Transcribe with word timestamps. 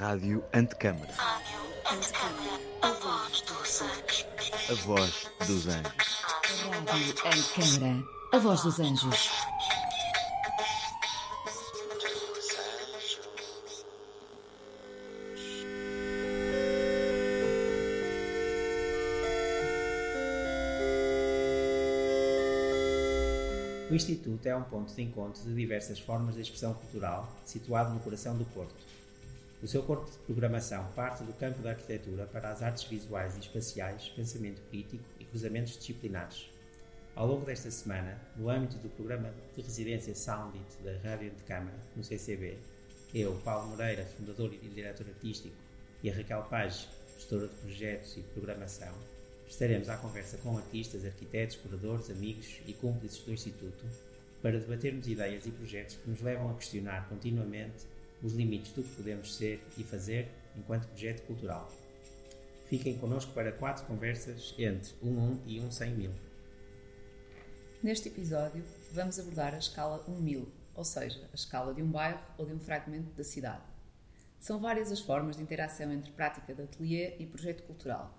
Rádio 0.00 0.42
Antecâmara. 0.54 1.12
Rádio 1.12 1.58
Antecâmara, 1.84 2.58
a 2.80 2.88
voz 2.88 3.42
dos 3.42 3.82
anjos. 3.82 4.26
A 4.70 4.74
voz 4.86 5.30
dos 5.46 5.66
anjos. 5.68 6.22
Rádio 6.88 7.14
Antecâmara, 7.26 8.04
a 8.32 8.38
voz 8.38 8.62
dos 8.62 8.80
anjos. 8.80 9.30
O 23.90 23.94
Instituto 23.94 24.46
é 24.46 24.56
um 24.56 24.62
ponto 24.62 24.94
de 24.94 25.02
encontro 25.02 25.42
de 25.42 25.54
diversas 25.54 25.98
formas 26.00 26.36
de 26.36 26.40
expressão 26.40 26.72
cultural, 26.72 27.30
situado 27.44 27.92
no 27.92 28.00
coração 28.00 28.34
do 28.34 28.46
Porto. 28.46 28.89
O 29.62 29.68
seu 29.68 29.82
corpo 29.82 30.10
de 30.10 30.16
programação 30.20 30.90
parte 30.92 31.22
do 31.22 31.34
campo 31.34 31.60
da 31.60 31.72
arquitetura 31.72 32.26
para 32.26 32.50
as 32.50 32.62
artes 32.62 32.84
visuais 32.84 33.36
e 33.36 33.40
espaciais, 33.40 34.08
pensamento 34.16 34.62
crítico 34.70 35.04
e 35.18 35.24
cruzamentos 35.26 35.76
disciplinares. 35.76 36.50
Ao 37.14 37.26
longo 37.26 37.44
desta 37.44 37.70
semana, 37.70 38.18
no 38.36 38.48
âmbito 38.48 38.78
do 38.78 38.88
programa 38.88 39.34
de 39.54 39.60
residência 39.60 40.14
Soundit 40.14 40.64
da 40.82 40.96
Rádio 41.06 41.30
de 41.32 41.42
Câmara, 41.42 41.76
no 41.94 42.02
CCB, 42.02 42.56
eu, 43.14 43.34
Paulo 43.44 43.68
Moreira, 43.68 44.06
fundador 44.06 44.50
e 44.54 44.68
diretor 44.68 45.06
artístico, 45.06 45.54
e 46.02 46.10
a 46.10 46.14
Raquel 46.14 46.42
Page, 46.44 46.88
gestora 47.18 47.46
de 47.46 47.54
projetos 47.56 48.16
e 48.16 48.22
programação, 48.22 48.94
estaremos 49.46 49.90
à 49.90 49.98
conversa 49.98 50.38
com 50.38 50.56
artistas, 50.56 51.04
arquitetos, 51.04 51.56
curadores, 51.56 52.08
amigos 52.08 52.62
e 52.66 52.72
cúmplices 52.72 53.22
do 53.24 53.32
Instituto 53.32 53.84
para 54.40 54.58
debatermos 54.58 55.06
ideias 55.06 55.44
e 55.44 55.50
projetos 55.50 55.96
que 55.96 56.08
nos 56.08 56.22
levam 56.22 56.50
a 56.50 56.54
questionar 56.54 57.06
continuamente 57.10 57.89
os 58.22 58.32
limites 58.32 58.72
do 58.72 58.82
que 58.82 58.96
podemos 58.96 59.34
ser 59.34 59.62
e 59.76 59.82
fazer 59.82 60.28
enquanto 60.56 60.86
projeto 60.88 61.22
cultural. 61.26 61.70
Fiquem 62.66 62.96
connosco 62.98 63.32
para 63.32 63.50
quatro 63.50 63.84
conversas 63.86 64.54
entre 64.58 64.94
um 65.02 65.18
1 65.18 65.38
e 65.46 65.60
um 65.60 65.70
100 65.70 65.94
mil. 65.94 66.10
Neste 67.82 68.08
episódio, 68.08 68.62
vamos 68.92 69.18
abordar 69.18 69.54
a 69.54 69.58
escala 69.58 70.04
1000, 70.06 70.48
ou 70.74 70.84
seja, 70.84 71.28
a 71.32 71.34
escala 71.34 71.74
de 71.74 71.82
um 71.82 71.90
bairro 71.90 72.20
ou 72.38 72.46
de 72.46 72.52
um 72.52 72.60
fragmento 72.60 73.10
da 73.14 73.24
cidade. 73.24 73.64
São 74.38 74.60
várias 74.60 74.92
as 74.92 75.00
formas 75.00 75.36
de 75.36 75.42
interação 75.42 75.92
entre 75.92 76.12
prática 76.12 76.54
de 76.54 76.62
ateliê 76.62 77.16
e 77.18 77.26
projeto 77.26 77.62
cultural. 77.64 78.16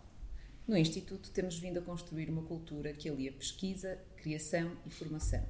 No 0.68 0.78
Instituto, 0.78 1.32
temos 1.32 1.58
vindo 1.58 1.80
a 1.80 1.82
construir 1.82 2.30
uma 2.30 2.44
cultura 2.44 2.94
que 2.94 3.10
alia 3.10 3.32
pesquisa, 3.32 4.00
criação 4.18 4.76
e 4.86 4.90
formação. 4.90 5.44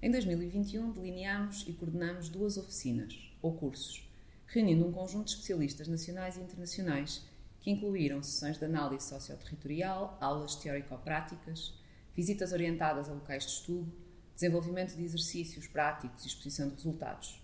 Em 0.00 0.10
2021, 0.10 0.92
delineamos 0.92 1.64
e 1.66 1.72
coordenamos 1.72 2.28
duas 2.28 2.56
oficinas, 2.56 3.31
ou 3.42 3.52
cursos, 3.54 4.08
reunindo 4.46 4.86
um 4.86 4.92
conjunto 4.92 5.26
de 5.26 5.32
especialistas 5.32 5.88
nacionais 5.88 6.36
e 6.36 6.40
internacionais 6.40 7.22
que 7.60 7.70
incluíram 7.70 8.22
sessões 8.22 8.58
de 8.58 8.64
análise 8.64 9.08
socioterritorial, 9.08 10.16
aulas 10.20 10.54
teórico-práticas, 10.56 11.74
visitas 12.14 12.52
orientadas 12.52 13.08
a 13.08 13.12
locais 13.12 13.44
de 13.44 13.52
estudo, 13.52 13.92
desenvolvimento 14.34 14.96
de 14.96 15.04
exercícios 15.04 15.66
práticos 15.66 16.24
e 16.24 16.28
exposição 16.28 16.68
de 16.68 16.74
resultados. 16.74 17.40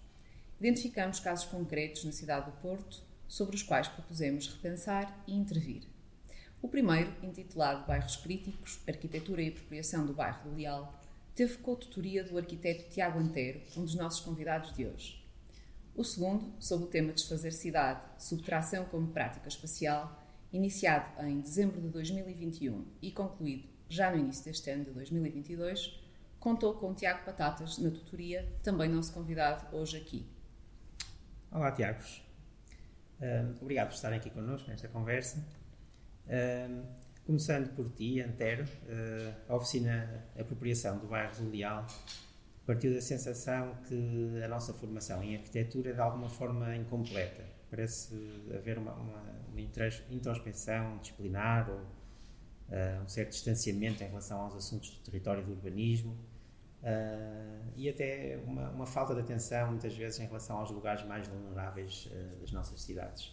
Identificamos 0.59 1.21
casos 1.21 1.47
concretos 1.47 2.05
na 2.05 2.13
cidade 2.13 2.51
do 2.51 2.57
Porto 2.59 3.01
sobre 3.29 3.55
os 3.55 3.63
quais 3.63 3.87
propusemos 3.87 4.49
repensar 4.49 5.23
e 5.27 5.35
intervir. 5.35 5.83
O 6.61 6.69
primeiro, 6.69 7.15
intitulado 7.23 7.87
Bairros 7.87 8.17
Críticos, 8.17 8.81
Arquitetura 8.89 9.41
e 9.43 9.49
Apropriação 9.49 10.05
do 10.05 10.13
Bairro 10.13 10.51
do 10.51 10.57
Leal, 10.57 11.01
teve 11.37 11.59
co-tutoria 11.59 12.25
do 12.25 12.37
arquiteto 12.37 12.91
Tiago 12.91 13.21
Antero, 13.21 13.61
um 13.77 13.85
dos 13.85 13.95
nossos 13.95 14.21
convidados 14.21 14.75
de 14.75 14.85
hoje. 14.85 15.18
O 15.95 16.05
segundo, 16.05 16.53
sob 16.61 16.85
o 16.85 16.87
tema 16.87 17.13
Desfazer 17.13 17.53
Cidade, 17.53 18.01
Subtração 18.19 18.85
como 18.85 19.09
Prática 19.09 19.49
Espacial, 19.49 20.23
iniciado 20.53 21.21
em 21.27 21.41
dezembro 21.41 21.81
de 21.81 21.89
2021 21.89 22.87
e 23.03 23.11
concluído 23.11 23.69
já 23.89 24.11
no 24.11 24.19
início 24.19 24.45
deste 24.45 24.71
ano 24.71 24.85
de 24.85 24.91
2022, 24.93 26.01
contou 26.39 26.75
com 26.75 26.95
Tiago 26.95 27.25
Patatas 27.25 27.79
na 27.79 27.91
tutoria, 27.91 28.47
também 28.63 28.89
nosso 28.89 29.13
convidado 29.13 29.75
hoje 29.77 29.97
aqui. 29.97 30.27
Olá, 31.51 31.73
Tiagos. 31.73 32.23
Uh, 33.21 33.57
obrigado 33.61 33.89
por 33.89 33.95
estarem 33.95 34.19
aqui 34.19 34.31
connosco 34.31 34.69
nesta 34.69 34.89
conversa. 34.89 35.45
Começando 37.29 37.75
por 37.75 37.91
ti, 37.91 38.23
Antero, 38.23 38.65
uh, 38.65 39.53
a 39.53 39.57
oficina 39.57 40.25
Apropriação 40.39 40.99
do 40.99 41.09
Bairro 41.09 41.35
do 41.37 41.51
Leal 41.51 41.87
partiu 42.69 42.93
da 42.93 43.01
sensação 43.01 43.75
que 43.89 44.43
a 44.45 44.47
nossa 44.47 44.75
formação 44.75 45.23
em 45.23 45.37
arquitetura 45.37 45.89
é 45.89 45.93
de 45.95 46.01
alguma 46.03 46.29
forma 46.29 46.77
incompleta. 46.77 47.43
Parece 47.71 48.15
haver 48.55 48.77
uma, 48.77 48.93
uma, 48.93 49.23
uma 49.49 49.61
introspecção 50.11 50.99
disciplinar 50.99 51.71
ou 51.71 51.79
uh, 51.79 53.03
um 53.03 53.09
certo 53.09 53.31
distanciamento 53.31 54.05
em 54.05 54.09
relação 54.09 54.43
aos 54.43 54.55
assuntos 54.55 54.91
do 54.91 55.01
território 55.01 55.43
e 55.43 55.47
do 55.47 55.53
urbanismo 55.53 56.13
uh, 56.83 57.73
e 57.75 57.89
até 57.89 58.39
uma, 58.45 58.69
uma, 58.69 58.87
falta 58.87 59.15
de 59.15 59.21
atenção, 59.21 59.71
muitas 59.71 59.97
vezes, 59.97 60.21
em 60.21 60.27
relação 60.27 60.59
aos 60.59 60.71
lugares 60.71 61.07
mais 61.07 61.27
vulneráveis 61.27 62.11
uh, 62.13 62.41
das 62.41 62.53
nossas 62.53 62.83
cidades. 62.83 63.33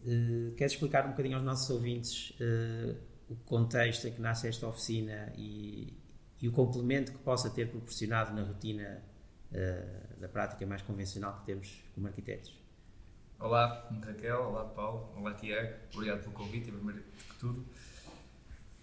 Uh, 0.00 0.54
queres 0.56 0.72
explicar 0.72 1.04
um 1.04 1.10
bocadinho 1.10 1.36
aos 1.36 1.44
nossos 1.44 1.68
ouvintes 1.68 2.32
o 3.28 3.34
contexto 3.44 4.08
em 4.08 4.12
que 4.12 4.20
nasce 4.20 4.48
esta 4.48 4.66
oficina 4.66 5.30
e, 5.36 5.92
e 6.40 6.48
o 6.48 6.52
complemento 6.52 7.12
que 7.12 7.18
possa 7.18 7.48
ter 7.50 7.70
proporcionado 7.70 8.34
na 8.34 8.42
rotina 8.42 9.02
uh, 9.52 10.20
da 10.20 10.28
prática 10.28 10.66
mais 10.66 10.82
convencional 10.82 11.38
que 11.40 11.46
temos 11.46 11.82
como 11.94 12.06
arquitetos. 12.06 12.54
Olá, 13.38 13.88
Raquel, 14.04 14.40
olá 14.40 14.64
Paulo, 14.64 15.12
olá 15.16 15.34
Tiago, 15.34 15.74
obrigado 15.94 16.20
pelo 16.20 16.32
convite, 16.32 16.70
primeiro 16.72 17.02
que 17.02 17.34
tudo. 17.38 17.66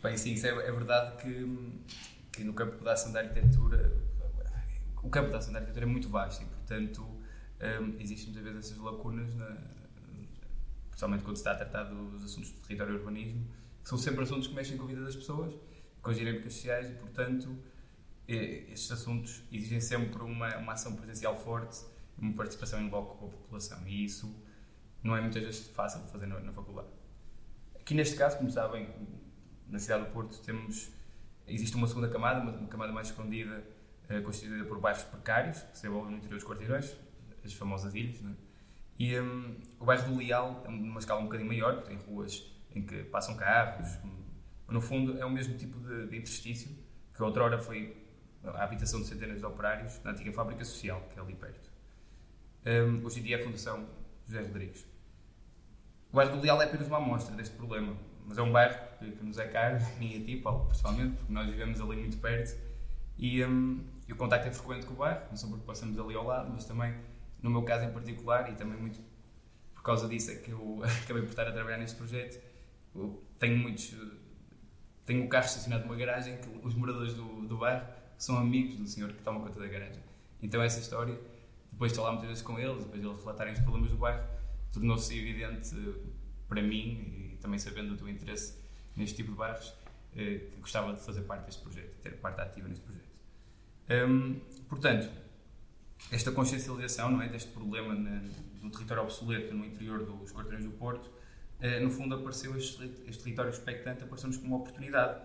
Bem, 0.02 0.18
sim, 0.18 0.36
é, 0.46 0.48
é, 0.48 0.72
verdade 0.72 1.22
que, 1.22 1.82
que 2.32 2.44
no 2.44 2.54
campo 2.54 2.84
da 2.84 2.94
ação 2.94 3.12
da 3.12 3.22
arquitetura, 3.22 3.92
o 5.02 5.10
campo 5.10 5.32
da 5.32 5.38
ação 5.38 5.54
da 5.54 5.60
arquitetura 5.60 5.86
é 5.86 5.90
muito 5.90 6.10
vasto 6.10 6.44
e, 6.44 6.46
portanto, 6.46 7.02
um, 7.02 8.00
existem 8.00 8.34
muitas 8.34 8.44
vezes 8.44 8.72
essas 8.72 8.84
lacunas, 8.84 9.34
na, 9.34 9.58
principalmente 10.90 11.24
quando 11.24 11.38
se 11.38 11.42
está 11.42 11.54
a 11.54 11.56
tratar 11.56 11.84
dos 11.86 12.24
assuntos 12.24 12.52
do 12.52 12.60
território 12.62 12.94
e 12.94 12.98
urbanismo, 12.98 13.48
que 13.82 13.90
são 13.90 13.98
sempre 13.98 14.24
assuntos 14.24 14.48
que 14.48 14.54
mexem 14.54 14.78
com 14.78 14.84
a 14.84 14.88
vida 14.88 15.04
das 15.04 15.16
pessoas, 15.16 15.54
com 16.04 16.12
as 16.12 16.18
dinâmicas 16.18 16.54
sociais 16.54 16.90
e, 16.92 16.94
portanto, 16.94 17.58
estes 18.28 18.92
assuntos 18.92 19.42
exigem 19.52 19.80
sempre 19.80 20.22
uma, 20.22 20.56
uma 20.58 20.74
ação 20.74 20.96
presencial 20.96 21.36
forte 21.36 21.84
e 22.18 22.22
uma 22.22 22.34
participação 22.34 22.82
em 22.82 22.90
bloco 22.90 23.18
com 23.18 23.26
a 23.28 23.30
população. 23.30 23.82
E 23.88 24.04
isso 24.04 24.36
não 25.02 25.16
é 25.16 25.22
muitas 25.22 25.42
vezes 25.44 25.68
fácil 25.70 26.02
de 26.04 26.12
fazer 26.12 26.28
na, 26.28 26.40
na 26.42 26.52
faculdade. 26.52 26.90
Aqui 27.80 27.96
neste 27.96 28.16
caso, 28.16 28.38
como 28.38 28.52
sabem, 28.52 28.88
na 29.68 29.80
cidade 29.80 30.06
do 30.06 30.12
Porto 30.12 30.40
temos 30.42 30.92
existe 31.48 31.76
uma 31.76 31.88
segunda 31.88 32.10
camada, 32.10 32.40
uma, 32.40 32.52
uma 32.52 32.68
camada 32.68 32.92
mais 32.92 33.08
escondida, 33.08 33.64
uh, 34.10 34.22
constituída 34.24 34.66
por 34.66 34.80
bairros 34.80 35.04
precários, 35.04 35.60
que 35.60 35.78
se 35.78 35.84
desenvolvem 35.84 36.12
no 36.12 36.18
interior 36.18 36.38
dos 36.38 36.48
quarteirões, 36.48 36.96
as 37.44 37.54
famosas 37.54 37.94
ilhas, 37.94 38.24
é? 38.24 38.36
e 38.98 39.20
um, 39.20 39.60
o 39.80 39.86
bairro 39.86 40.12
do 40.12 40.18
Leal 40.18 40.64
é 40.66 40.70
uma 40.70 41.00
escala 41.00 41.20
um 41.20 41.26
bocadinho 41.26 41.50
maior, 41.50 41.82
tem 41.84 41.98
ruas 41.98 42.50
em 42.74 42.82
que 42.82 43.04
passam 43.04 43.36
carros, 43.36 43.90
no 44.74 44.82
fundo 44.82 45.20
é 45.20 45.26
o 45.26 45.30
mesmo 45.30 45.56
tipo 45.56 45.80
de, 45.80 46.08
de 46.08 46.18
interstício 46.18 46.76
que 47.14 47.22
outrora 47.22 47.60
foi 47.60 47.96
a 48.44 48.64
habitação 48.64 49.02
de 49.02 49.08
centenas 49.08 49.40
de 49.40 49.46
operários 49.46 50.02
na 50.04 50.12
antiga 50.12 50.32
fábrica 50.34 50.66
social, 50.66 51.08
que 51.14 51.20
é 51.20 51.22
ali 51.22 51.36
perto. 51.36 51.72
Um, 52.66 53.06
hoje 53.06 53.20
em 53.20 53.24
dia 53.24 53.38
é 53.38 53.42
a 53.42 53.44
Fundação 53.44 53.88
José 54.26 54.42
Rodrigues. 54.42 54.86
O 56.12 56.16
bairro 56.16 56.36
do 56.36 56.42
Leal 56.42 56.62
é 56.62 56.66
apenas 56.66 56.88
uma 56.88 56.98
amostra 56.98 57.36
deste 57.36 57.56
problema, 57.56 57.96
mas 58.26 58.38
é 58.38 58.42
um 58.42 58.52
bairro 58.52 58.76
que, 58.98 59.12
que 59.12 59.24
nos 59.24 59.38
é 59.38 59.48
caro, 59.48 59.78
a 59.78 60.00
mim 60.00 60.18
e 60.18 60.22
a 60.22 60.26
ti, 60.26 60.38
Paulo, 60.38 60.68
pessoalmente, 60.68 61.18
porque 61.18 61.32
nós 61.32 61.48
vivemos 61.48 61.80
ali 61.80 61.98
muito 61.98 62.18
perto 62.18 62.60
e, 63.18 63.46
um, 63.46 63.86
e 64.08 64.14
o 64.14 64.16
contacto 64.16 64.48
é 64.48 64.52
frequente 64.52 64.88
com 64.88 64.94
o 64.94 64.98
bairro, 64.98 65.22
não 65.30 65.38
só 65.38 65.48
porque 65.48 65.66
passamos 65.66 66.00
ali 66.00 66.16
ao 66.16 66.26
lado, 66.26 66.52
mas 66.52 66.66
também, 66.66 66.96
no 67.42 67.50
meu 67.52 67.62
caso 67.62 67.86
em 67.86 67.92
particular, 67.92 68.52
e 68.52 68.56
também 68.56 68.78
muito 68.78 69.00
por 69.76 69.84
causa 69.84 70.08
disso 70.08 70.32
é 70.32 70.36
que 70.36 70.50
eu 70.50 70.82
acabei 71.04 71.22
por 71.22 71.30
estar 71.30 71.48
a 71.48 71.52
trabalhar 71.52 71.78
neste 71.78 71.96
projeto, 71.96 72.42
tenho 73.40 73.58
muitos. 73.58 73.96
Tenho 75.06 75.24
um 75.24 75.28
carro 75.28 75.46
estacionado 75.46 75.86
numa 75.86 75.96
garagem 75.96 76.38
que 76.38 76.50
os 76.66 76.76
moradores 76.76 77.14
do, 77.14 77.48
do 77.48 77.58
bairro 77.58 77.86
são 78.18 78.38
amigos 78.38 78.76
do 78.76 78.88
senhor 78.88 79.12
que 79.12 79.22
toma 79.22 79.42
conta 79.42 79.60
da 79.60 79.68
garagem. 79.68 80.02
Então, 80.42 80.62
essa 80.62 80.80
história, 80.80 81.20
depois 81.72 81.92
de 81.92 81.98
falar 81.98 82.12
muitas 82.12 82.30
vezes 82.30 82.44
com 82.44 82.58
eles, 82.60 82.84
depois 82.84 83.02
de 83.02 83.08
eles 83.08 83.20
relatarem 83.20 83.54
os 83.54 83.60
problemas 83.60 83.90
do 83.90 83.98
bairro, 83.98 84.24
tornou-se 84.72 85.18
evidente 85.18 85.76
para 86.48 86.62
mim 86.62 87.38
também 87.42 87.60
sabendo 87.60 87.96
do 87.96 88.10
interesse 88.10 88.58
neste 88.96 89.18
tipo 89.18 89.32
de 89.32 89.38
bairros, 89.38 89.74
eh, 90.16 90.48
que 90.52 90.62
gostava 90.62 90.94
de 90.94 91.02
fazer 91.02 91.22
parte 91.22 91.46
deste 91.46 91.62
projeto, 91.62 91.94
ter 92.02 92.12
parte 92.18 92.40
ativa 92.40 92.68
neste 92.68 92.84
projeto. 92.84 93.04
Um, 93.90 94.40
portanto, 94.70 95.10
esta 96.12 96.32
consciencialização 96.32 97.12
não 97.12 97.22
é, 97.22 97.28
deste 97.28 97.52
problema 97.52 97.94
na, 97.94 98.22
do 98.62 98.70
território 98.70 99.04
obsoleto 99.04 99.54
no 99.54 99.66
interior 99.66 100.06
dos 100.06 100.32
quarteirões 100.32 100.64
do 100.64 100.72
Porto, 100.72 101.10
no 101.82 101.90
fundo 101.90 102.16
apareceu 102.16 102.58
este, 102.58 102.84
este 103.08 103.24
território 103.24 103.50
expectante, 103.50 104.04
apareceu-nos 104.04 104.38
como 104.38 104.56
uma 104.56 104.58
oportunidade 104.58 105.22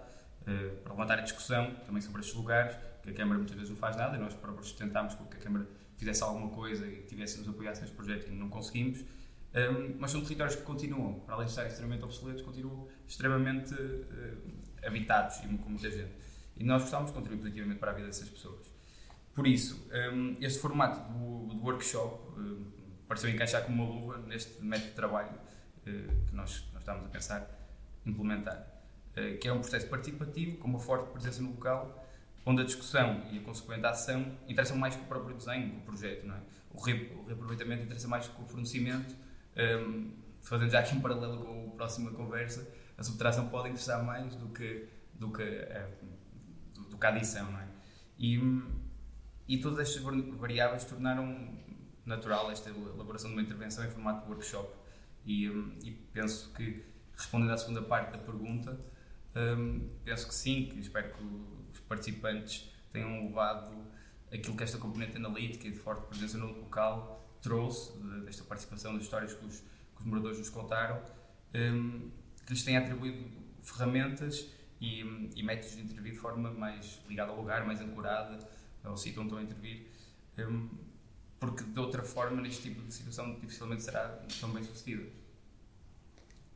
eh, 0.48 0.70
para 0.82 0.92
levantar 0.92 1.18
a 1.18 1.22
discussão 1.22 1.74
também 1.84 2.00
sobre 2.00 2.20
estes 2.20 2.34
lugares, 2.34 2.74
que 3.02 3.10
a 3.10 3.12
Câmara 3.12 3.36
muitas 3.38 3.54
vezes 3.54 3.70
não 3.70 3.76
faz 3.76 3.96
nada, 3.96 4.16
e 4.16 4.20
nós 4.20 4.32
próprios 4.32 4.72
tentámos 4.72 5.14
que 5.14 5.36
a 5.36 5.40
Câmara 5.40 5.66
fizesse 5.96 6.22
alguma 6.22 6.48
coisa 6.48 6.86
e 6.86 7.02
tivesse 7.02 7.38
nos 7.38 7.48
apoiasse 7.48 7.82
neste 7.82 7.94
projeto 7.94 8.28
e 8.28 8.34
não 8.34 8.48
conseguimos. 8.48 9.00
Um, 9.00 9.96
mas 9.98 10.10
são 10.10 10.22
territórios 10.22 10.56
que 10.56 10.62
continuam, 10.62 11.20
para 11.20 11.34
além 11.34 11.46
de 11.46 11.50
estarem 11.50 11.70
extremamente 11.70 12.04
obsoletos, 12.04 12.42
continuam 12.42 12.88
extremamente 13.06 13.74
uh, 13.74 14.86
habitados 14.86 15.38
e 15.38 15.48
com 15.48 15.68
muita 15.68 15.90
gente. 15.90 16.12
E 16.56 16.64
nós 16.64 16.82
gostávamos 16.82 17.10
de 17.10 17.16
contribuir 17.16 17.40
positivamente 17.40 17.80
para 17.80 17.90
a 17.90 17.94
vida 17.94 18.06
dessas 18.06 18.28
pessoas. 18.28 18.66
Por 19.34 19.46
isso, 19.46 19.86
um, 20.12 20.36
este 20.40 20.60
formato 20.60 21.00
do, 21.12 21.62
workshop 21.62 22.38
um, 22.38 22.64
pareceu 23.06 23.30
encaixar 23.30 23.64
como 23.64 23.82
uma 23.82 24.00
luva 24.00 24.18
neste 24.26 24.62
método 24.62 24.90
de 24.90 24.94
trabalho 24.94 25.30
que 26.26 26.34
nós, 26.34 26.64
nós 26.72 26.82
estávamos 26.82 27.08
a 27.08 27.10
pensar 27.10 27.48
implementar, 28.06 28.66
uh, 29.16 29.38
que 29.38 29.48
é 29.48 29.52
um 29.52 29.60
processo 29.60 29.88
participativo, 29.88 30.58
com 30.58 30.68
uma 30.68 30.78
forte 30.78 31.10
presença 31.10 31.42
no 31.42 31.50
local, 31.50 32.06
onde 32.46 32.62
a 32.62 32.64
discussão 32.64 33.22
e 33.30 33.38
a 33.38 33.42
consequente 33.42 33.84
ação 33.86 34.36
interessam 34.48 34.76
mais 34.76 34.96
que 34.96 35.02
o 35.02 35.06
próprio 35.06 35.36
desenho, 35.36 35.78
o 35.78 35.80
projeto. 35.82 36.26
Não 36.26 36.34
é? 36.34 36.40
o, 36.78 36.80
re, 36.80 37.12
o 37.14 37.26
reaproveitamento 37.26 37.82
interessa 37.82 38.08
mais 38.08 38.28
que 38.28 38.40
o 38.40 38.46
fornecimento, 38.46 39.14
um, 39.56 40.12
fazendo 40.40 40.70
já 40.70 40.80
aqui 40.80 40.94
um 40.94 41.00
paralelo 41.00 41.44
com 41.44 41.70
a 41.72 41.76
próxima 41.76 42.10
conversa, 42.12 42.68
a 42.96 43.02
subtração 43.02 43.48
pode 43.48 43.68
interessar 43.68 44.02
mais 44.04 44.34
do 44.36 44.48
que, 44.48 44.88
do 45.14 45.32
que, 45.32 45.42
uh, 45.42 46.06
do, 46.74 46.82
do 46.90 46.98
que 46.98 47.06
a 47.06 47.08
adição. 47.10 47.50
Não 47.50 47.60
é? 47.60 47.68
E, 48.18 48.40
e 49.48 49.58
todas 49.58 49.80
estas 49.80 50.02
variáveis 50.02 50.84
tornaram 50.84 51.58
natural 52.04 52.50
esta 52.50 52.70
elaboração 52.70 53.30
de 53.30 53.36
uma 53.36 53.42
intervenção 53.42 53.84
em 53.84 53.90
formato 53.90 54.24
de 54.24 54.32
workshop. 54.32 54.72
E, 55.28 55.50
um, 55.50 55.76
e 55.84 55.90
penso 55.90 56.50
que, 56.54 56.82
respondendo 57.14 57.50
à 57.50 57.58
segunda 57.58 57.82
parte 57.82 58.12
da 58.12 58.18
pergunta, 58.18 58.80
um, 59.36 59.90
penso 60.02 60.26
que 60.26 60.34
sim, 60.34 60.64
que 60.64 60.80
espero 60.80 61.12
que 61.12 61.22
os 61.22 61.80
participantes 61.80 62.72
tenham 62.90 63.26
levado 63.26 63.76
aquilo 64.32 64.56
que 64.56 64.62
esta 64.62 64.78
componente 64.78 65.18
analítica 65.18 65.68
e 65.68 65.72
de 65.72 65.78
forte 65.78 66.06
presença 66.06 66.38
no 66.38 66.46
local 66.46 67.22
trouxe, 67.42 67.92
de, 67.98 68.22
desta 68.22 68.42
participação 68.42 68.94
das 68.94 69.02
histórias 69.02 69.34
que 69.34 69.44
os, 69.44 69.60
que 69.60 70.00
os 70.00 70.04
moradores 70.06 70.38
nos 70.38 70.48
contaram, 70.48 70.98
um, 71.54 72.10
que 72.46 72.54
lhes 72.54 72.64
tenha 72.64 72.78
atribuído 72.78 73.30
ferramentas 73.60 74.50
e, 74.80 75.00
e 75.36 75.42
métodos 75.42 75.76
de 75.76 75.82
intervir 75.82 76.14
de 76.14 76.18
forma 76.18 76.50
mais 76.52 77.02
ligada 77.06 77.32
ao 77.32 77.36
lugar, 77.36 77.66
mais 77.66 77.82
ancorada 77.82 78.38
ao 78.82 78.96
sítio 78.96 79.20
onde 79.20 79.28
estão 79.28 79.38
a 79.38 79.42
intervir, 79.42 79.90
um, 80.38 80.70
porque 81.38 81.64
de 81.64 81.78
outra 81.78 82.02
forma, 82.02 82.42
neste 82.42 82.62
tipo 82.62 82.82
de 82.82 82.92
situação, 82.92 83.38
dificilmente 83.38 83.82
será 83.82 84.08
tão 84.40 84.50
bem 84.52 84.64
sucedida. 84.64 85.08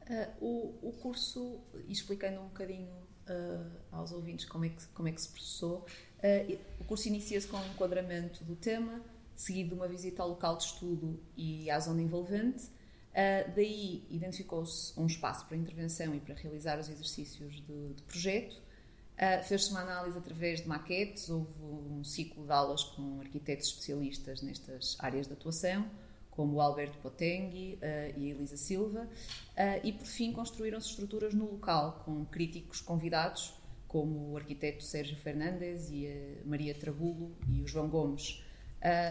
Uh, 0.02 0.44
o, 0.44 0.88
o 0.88 0.92
curso, 0.94 1.60
explicando 1.88 2.40
um 2.40 2.48
bocadinho 2.48 2.90
uh, 2.90 3.70
aos 3.92 4.10
ouvintes 4.12 4.44
como 4.44 4.64
é 4.64 4.68
que, 4.68 4.84
como 4.88 5.08
é 5.08 5.12
que 5.12 5.22
se 5.22 5.28
processou, 5.28 5.86
uh, 6.18 6.58
o 6.80 6.84
curso 6.84 7.06
inicia-se 7.06 7.46
com 7.46 7.56
um 7.56 7.66
enquadramento 7.66 8.42
do 8.44 8.56
tema, 8.56 9.00
seguido 9.36 9.70
de 9.70 9.74
uma 9.76 9.86
visita 9.86 10.22
ao 10.22 10.30
local 10.30 10.56
de 10.56 10.64
estudo 10.64 11.20
e 11.36 11.70
à 11.70 11.78
zona 11.78 12.02
envolvente. 12.02 12.64
daí 13.56 14.06
identificou-se 14.10 14.98
um 15.00 15.06
espaço 15.06 15.46
para 15.46 15.56
intervenção 15.56 16.14
e 16.14 16.20
para 16.20 16.34
realizar 16.34 16.78
os 16.78 16.88
exercícios 16.88 17.54
de, 17.54 17.94
de 17.94 18.02
projeto. 18.02 18.60
Uh, 19.22 19.40
Fez-se 19.44 19.70
uma 19.70 19.82
análise 19.82 20.18
através 20.18 20.62
de 20.62 20.68
maquetes, 20.68 21.30
houve 21.30 21.52
um 21.62 22.02
ciclo 22.02 22.44
de 22.44 22.50
aulas 22.50 22.82
com 22.82 23.20
arquitetos 23.20 23.68
especialistas 23.68 24.42
nestas 24.42 24.96
áreas 24.98 25.28
de 25.28 25.32
atuação, 25.32 25.88
como 26.28 26.56
o 26.56 26.60
Alberto 26.60 26.98
Potengui 26.98 27.74
uh, 27.74 28.18
e 28.18 28.32
a 28.32 28.34
Elisa 28.34 28.56
Silva, 28.56 29.02
uh, 29.02 29.86
e 29.86 29.92
por 29.92 30.06
fim 30.06 30.32
construíram-se 30.32 30.88
estruturas 30.88 31.34
no 31.34 31.52
local, 31.52 32.02
com 32.04 32.24
críticos 32.24 32.80
convidados, 32.80 33.54
como 33.86 34.32
o 34.32 34.36
arquiteto 34.36 34.82
Sérgio 34.82 35.16
Fernandes 35.16 35.88
e 35.88 36.08
a 36.08 36.44
Maria 36.44 36.74
Trabulo 36.74 37.30
e 37.48 37.62
o 37.62 37.68
João 37.68 37.88
Gomes. 37.88 38.42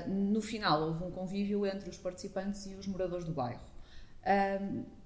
no 0.07 0.41
final, 0.41 0.89
houve 0.89 1.05
um 1.05 1.11
convívio 1.11 1.65
entre 1.65 1.89
os 1.89 1.97
participantes 1.97 2.65
e 2.65 2.73
os 2.73 2.87
moradores 2.87 3.23
do 3.23 3.31
bairro. 3.31 3.61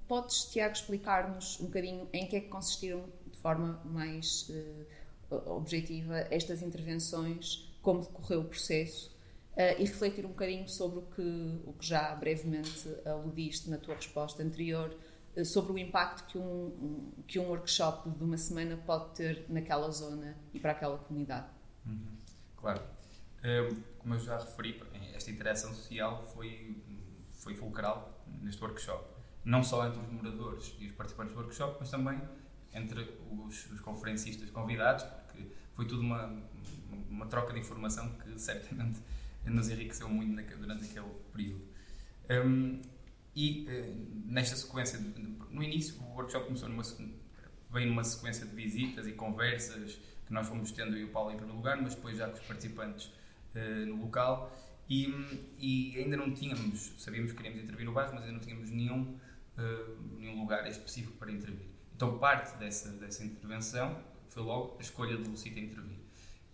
Podes, 0.08 0.46
Tiago, 0.46 0.74
explicar-nos 0.74 1.60
um 1.60 1.66
bocadinho 1.66 2.08
em 2.14 2.26
que 2.26 2.38
é 2.38 2.40
que 2.40 2.48
consistiram 2.48 3.04
forma 3.46 3.80
mais 3.86 4.50
uh, 4.50 5.52
objetiva 5.52 6.18
estas 6.32 6.64
intervenções, 6.64 7.72
como 7.80 8.02
decorreu 8.02 8.42
o 8.42 8.46
processo 8.46 9.16
uh, 9.52 9.80
e 9.80 9.84
refletir 9.84 10.26
um 10.26 10.30
bocadinho 10.30 10.68
sobre 10.68 10.98
o 10.98 11.02
que, 11.04 11.62
o 11.64 11.74
que 11.74 11.86
já 11.86 12.16
brevemente 12.16 12.90
aludiste 13.06 13.70
na 13.70 13.78
tua 13.78 13.94
resposta 13.94 14.42
anterior, 14.42 14.98
uh, 15.38 15.46
sobre 15.46 15.74
o 15.74 15.78
impacto 15.78 16.26
que 16.26 16.40
um, 16.40 17.12
que 17.28 17.38
um 17.38 17.48
workshop 17.50 18.10
de 18.10 18.24
uma 18.24 18.36
semana 18.36 18.78
pode 18.78 19.14
ter 19.14 19.46
naquela 19.48 19.92
zona 19.92 20.36
e 20.52 20.60
para 20.60 20.72
aquela 20.72 20.98
comunidade. 20.98 21.46
Uhum. 21.86 22.18
Claro. 22.58 22.82
Um, 23.44 23.76
como 24.00 24.16
eu 24.16 24.20
já 24.22 24.40
referi, 24.40 24.82
esta 25.14 25.30
interação 25.30 25.72
social 25.72 26.26
foi, 26.34 26.84
foi 27.30 27.54
fulcral 27.54 28.26
neste 28.42 28.60
workshop. 28.64 29.08
Não 29.44 29.64
só 29.64 29.86
entre 29.86 30.00
os 30.00 30.12
moradores 30.12 30.76
e 30.80 30.88
os 30.88 30.94
participantes 30.94 31.36
do 31.36 31.42
workshop, 31.42 31.78
mas 31.80 31.92
também 31.92 32.20
entre 32.76 33.02
os, 33.32 33.72
os, 33.72 33.80
conferencistas 33.80 34.50
convidados, 34.52 35.04
porque 35.04 35.48
foi 35.74 35.86
tudo 35.86 36.02
uma, 36.02 36.32
uma 37.10 37.26
troca 37.26 37.54
de 37.54 37.60
informação 37.60 38.12
que 38.18 38.38
certamente 38.40 39.00
nos 39.46 39.70
enriqueceu 39.70 40.10
muito 40.10 40.34
na, 40.34 40.42
durante 40.42 40.86
aquele 40.86 41.10
período. 41.32 41.62
Um, 42.30 42.82
e 43.36 43.68
uh, 43.68 44.32
nesta 44.32 44.56
sequência, 44.56 45.00
de, 45.00 45.20
no 45.52 45.64
início, 45.64 46.02
o 46.02 46.16
workshop 46.16 46.46
começou 46.46 46.70
numa, 46.70 46.84
veio 47.72 47.88
numa 47.88 48.04
sequência 48.04 48.46
de 48.46 48.56
visitas 48.56 49.08
e 49.08 49.14
conversas 49.14 50.00
que 50.26 50.34
nós 50.34 50.48
fomos 50.48 50.72
tendo, 50.72 50.98
e 50.98 51.04
o 51.04 51.10
Paulo 51.10 51.32
em 51.32 51.36
primeiro 51.36 51.58
lugar, 51.58 51.80
mas 51.82 51.96
depois 51.96 52.18
já 52.18 52.28
com 52.28 52.34
os 52.34 52.40
participantes 52.42 53.06
uh, 53.56 53.86
no 53.86 54.04
local. 54.04 54.52
E, 54.90 55.08
e, 55.58 55.98
ainda 55.98 56.16
não 56.16 56.32
tínhamos, 56.34 56.94
sabíamos 56.98 57.32
que 57.32 57.38
queríamos 57.38 57.64
intervir 57.64 57.86
no 57.86 57.92
bairro, 57.94 58.14
mas 58.14 58.24
ainda 58.24 58.34
não 58.34 58.40
tínhamos 58.40 58.70
nenhum, 58.70 59.18
uh, 59.58 60.18
nenhum 60.18 60.40
lugar 60.40 60.68
específico 60.68 61.14
para 61.18 61.32
intervir. 61.32 61.75
Então, 61.96 62.18
parte 62.18 62.58
dessa, 62.58 62.92
dessa 62.92 63.24
intervenção 63.24 63.98
foi 64.28 64.44
logo 64.44 64.76
a 64.78 64.82
escolha 64.82 65.18
do 65.18 65.38
sítio 65.38 65.64
a 65.64 65.66
intervir. 65.66 65.98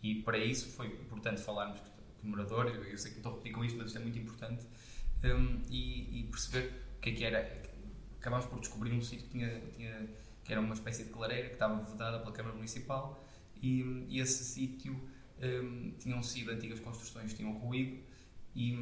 E 0.04 0.22
para 0.22 0.38
isso 0.38 0.70
foi 0.70 0.88
importante 0.88 1.42
falarmos 1.42 1.80
com 1.80 2.28
o 2.28 2.30
morador, 2.30 2.68
eu, 2.68 2.98
sei 2.98 3.12
que 3.12 3.18
estou 3.18 3.32
a 3.32 3.36
repetir 3.36 3.54
com 3.54 3.66
isto, 3.66 3.78
mas 3.78 3.88
isto 3.88 3.98
é 3.98 4.02
muito 4.02 4.20
importante, 4.20 4.64
um, 5.24 5.62
e, 5.68 6.20
e, 6.20 6.24
perceber 6.30 6.72
o 6.98 7.02
que 7.02 7.10
é 7.10 7.14
que 7.14 7.24
era. 7.24 7.62
Acabámos 8.20 8.46
por 8.46 8.60
descobrir 8.60 8.94
um 8.94 9.02
sítio 9.02 9.26
que, 9.26 9.32
tinha, 9.32 9.62
tinha, 9.76 10.08
que 10.44 10.52
era 10.52 10.62
uma 10.62 10.76
espécie 10.76 11.06
de 11.06 11.10
clareira 11.10 11.48
que 11.48 11.54
estava 11.54 11.82
vedada 11.82 12.20
pela 12.20 12.32
Câmara 12.32 12.56
Municipal, 12.56 13.28
e, 13.60 14.06
e 14.10 14.20
esse 14.20 14.44
sítio 14.44 14.94
um, 15.42 15.92
tinham 15.98 16.22
sido 16.22 16.52
antigas 16.52 16.80
construções, 16.80 17.34
tinham 17.34 17.52
ruído, 17.54 18.00
e, 18.56 18.74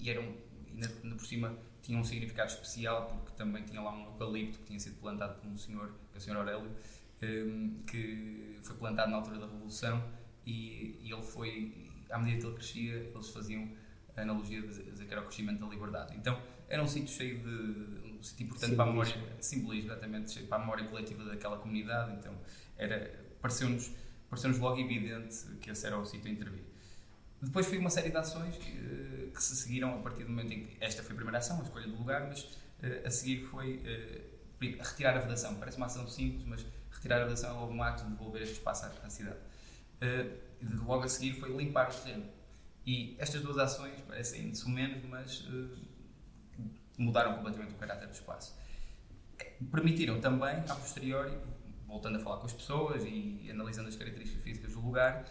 e 0.00 0.10
eram, 0.10 0.34
ainda 0.68 0.88
por 1.14 1.26
cima, 1.26 1.56
tinha 1.86 1.98
um 2.00 2.04
significado 2.04 2.50
especial 2.50 3.06
porque 3.06 3.36
também 3.36 3.62
tinha 3.62 3.80
lá 3.80 3.94
um 3.94 4.06
eucalipto 4.06 4.58
que 4.58 4.64
tinha 4.64 4.80
sido 4.80 4.96
plantado 4.96 5.40
por 5.40 5.48
um 5.48 5.56
senhor, 5.56 5.92
que 6.10 6.16
é 6.16 6.18
o 6.18 6.20
senhor 6.20 6.38
Aurélio, 6.38 6.70
um, 7.22 7.82
que 7.86 8.58
foi 8.62 8.76
plantado 8.76 9.10
na 9.12 9.18
altura 9.18 9.38
da 9.38 9.46
Revolução 9.46 10.02
e, 10.44 10.98
ele 11.00 11.22
foi, 11.22 11.88
à 12.10 12.18
medida 12.18 12.40
que 12.40 12.46
ele 12.46 12.54
crescia, 12.56 12.94
eles 12.94 13.28
faziam 13.30 13.70
a 14.16 14.20
analogia 14.20 14.60
de 14.62 14.82
dizer 14.82 15.06
que 15.06 15.12
era 15.12 15.20
o 15.20 15.26
crescimento 15.26 15.60
da 15.60 15.66
liberdade. 15.68 16.16
Então 16.16 16.40
era 16.68 16.82
um 16.82 16.88
sítio 16.88 17.14
cheio 17.14 17.38
de. 17.38 18.18
um 18.18 18.22
sítio 18.22 18.46
importante 18.46 18.74
para 18.74 18.84
a 18.84 18.88
memória, 18.88 19.14
simbolismo, 19.40 19.92
exatamente, 19.92 20.32
cheio 20.32 20.46
para 20.48 20.56
a 20.56 20.60
memória 20.60 20.84
coletiva 20.88 21.24
daquela 21.24 21.58
comunidade. 21.58 22.16
Então 22.16 22.34
era, 22.76 23.24
pareceu-nos 23.40 23.92
pareceu 24.28 24.50
logo 24.58 24.80
evidente 24.80 25.36
que 25.60 25.70
esse 25.70 25.86
era 25.86 25.96
o 25.96 26.04
sítio 26.04 26.28
a 26.28 26.32
intervir. 26.32 26.64
Depois 27.40 27.66
foi 27.66 27.78
uma 27.78 27.90
série 27.90 28.10
de 28.10 28.16
ações 28.16 28.56
que, 28.56 28.70
eh, 28.70 29.30
que, 29.34 29.42
se 29.42 29.56
seguiram 29.56 29.94
a 29.94 29.98
partir 29.98 30.24
do 30.24 30.30
momento 30.30 30.52
em 30.52 30.66
que 30.66 30.76
esta 30.80 31.02
foi 31.02 31.12
a 31.12 31.16
primeira 31.16 31.38
ação, 31.38 31.60
a 31.60 31.62
escolha 31.62 31.86
do 31.86 31.96
lugar, 31.96 32.26
mas 32.28 32.42
uh, 32.42 33.06
a 33.06 33.10
seguir 33.10 33.44
foi 33.44 33.76
uh, 33.76 34.82
retirar 34.82 35.16
a 35.16 35.20
vedação. 35.20 35.54
Parece 35.56 35.76
uma 35.76 35.86
ação 35.86 36.08
simples, 36.08 36.44
mas 36.46 36.64
retirar 36.90 37.20
a 37.20 37.24
vedação 37.24 37.60
é 37.60 37.64
um 37.64 37.82
ato 37.82 38.04
de 38.04 38.10
devolver 38.10 38.42
este 38.42 38.54
espaço 38.54 38.86
à, 38.86 39.10
cidade. 39.10 39.38
Logo 40.86 41.04
a 41.04 41.08
seguir 41.08 41.38
foi 41.38 41.54
limpar 41.54 41.90
o 41.90 41.94
terreno. 41.94 42.24
E 42.86 43.16
estas 43.18 43.42
duas 43.42 43.58
ações 43.58 44.00
parecem 44.06 44.50
de 44.50 44.68
menos, 44.68 45.04
mas 45.04 45.46
mudaram 46.96 47.34
completamente 47.34 47.74
o 47.74 47.76
caráter 47.76 48.06
do 48.06 48.14
espaço. 48.14 48.56
Permitiram 49.70 50.20
também, 50.20 50.56
a 50.68 50.74
posteriori, 50.74 51.36
voltando 51.86 52.16
a 52.16 52.20
falar 52.20 52.38
com 52.38 52.46
as 52.46 52.52
pessoas 52.52 53.04
e 53.04 53.48
analisando 53.50 53.88
as 53.88 53.96
características 53.96 54.42
físicas 54.42 54.72
do 54.72 54.80
lugar 54.80 55.24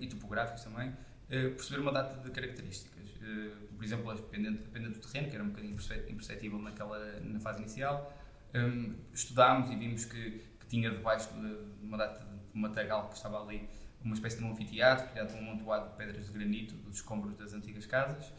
e 0.00 0.06
topográficas 0.06 0.64
também, 0.64 0.88
eh, 0.88 0.94
perceber 1.30 1.80
uma 1.80 1.92
data 1.92 2.20
de 2.22 2.30
características. 2.30 3.08
Uh, 3.22 3.70
por 3.76 3.84
exemplo, 3.84 4.10
a 4.10 4.14
dependente 4.14 4.98
do 4.98 5.08
terreno, 5.08 5.30
que 5.30 5.36
era 5.36 5.44
um 5.44 5.48
bocadinho 5.48 5.76
imperceptível 6.08 6.58
naquela, 6.58 7.20
na 7.20 7.40
fase 7.40 7.60
inicial. 7.60 8.12
Um, 8.54 8.94
estudámos 9.14 9.70
e 9.70 9.76
vimos 9.76 10.04
que, 10.04 10.42
que 10.60 10.66
tinha 10.66 10.90
debaixo 10.90 11.32
de 11.32 11.84
uma 11.84 11.96
data 11.96 12.24
de 12.24 12.60
matagal 12.60 13.08
que 13.08 13.16
estava 13.16 13.42
ali 13.42 13.68
uma 14.04 14.14
espécie 14.14 14.38
de 14.38 14.44
um 14.44 14.52
anfiteatro 14.52 15.08
criado 15.10 15.34
um 15.34 15.38
amontoado 15.38 15.90
de 15.90 15.96
pedras 15.96 16.26
de 16.26 16.32
granito 16.32 16.74
dos 16.76 16.96
escombros 16.96 17.36
das 17.36 17.52
antigas 17.52 17.86
casas. 17.86 18.32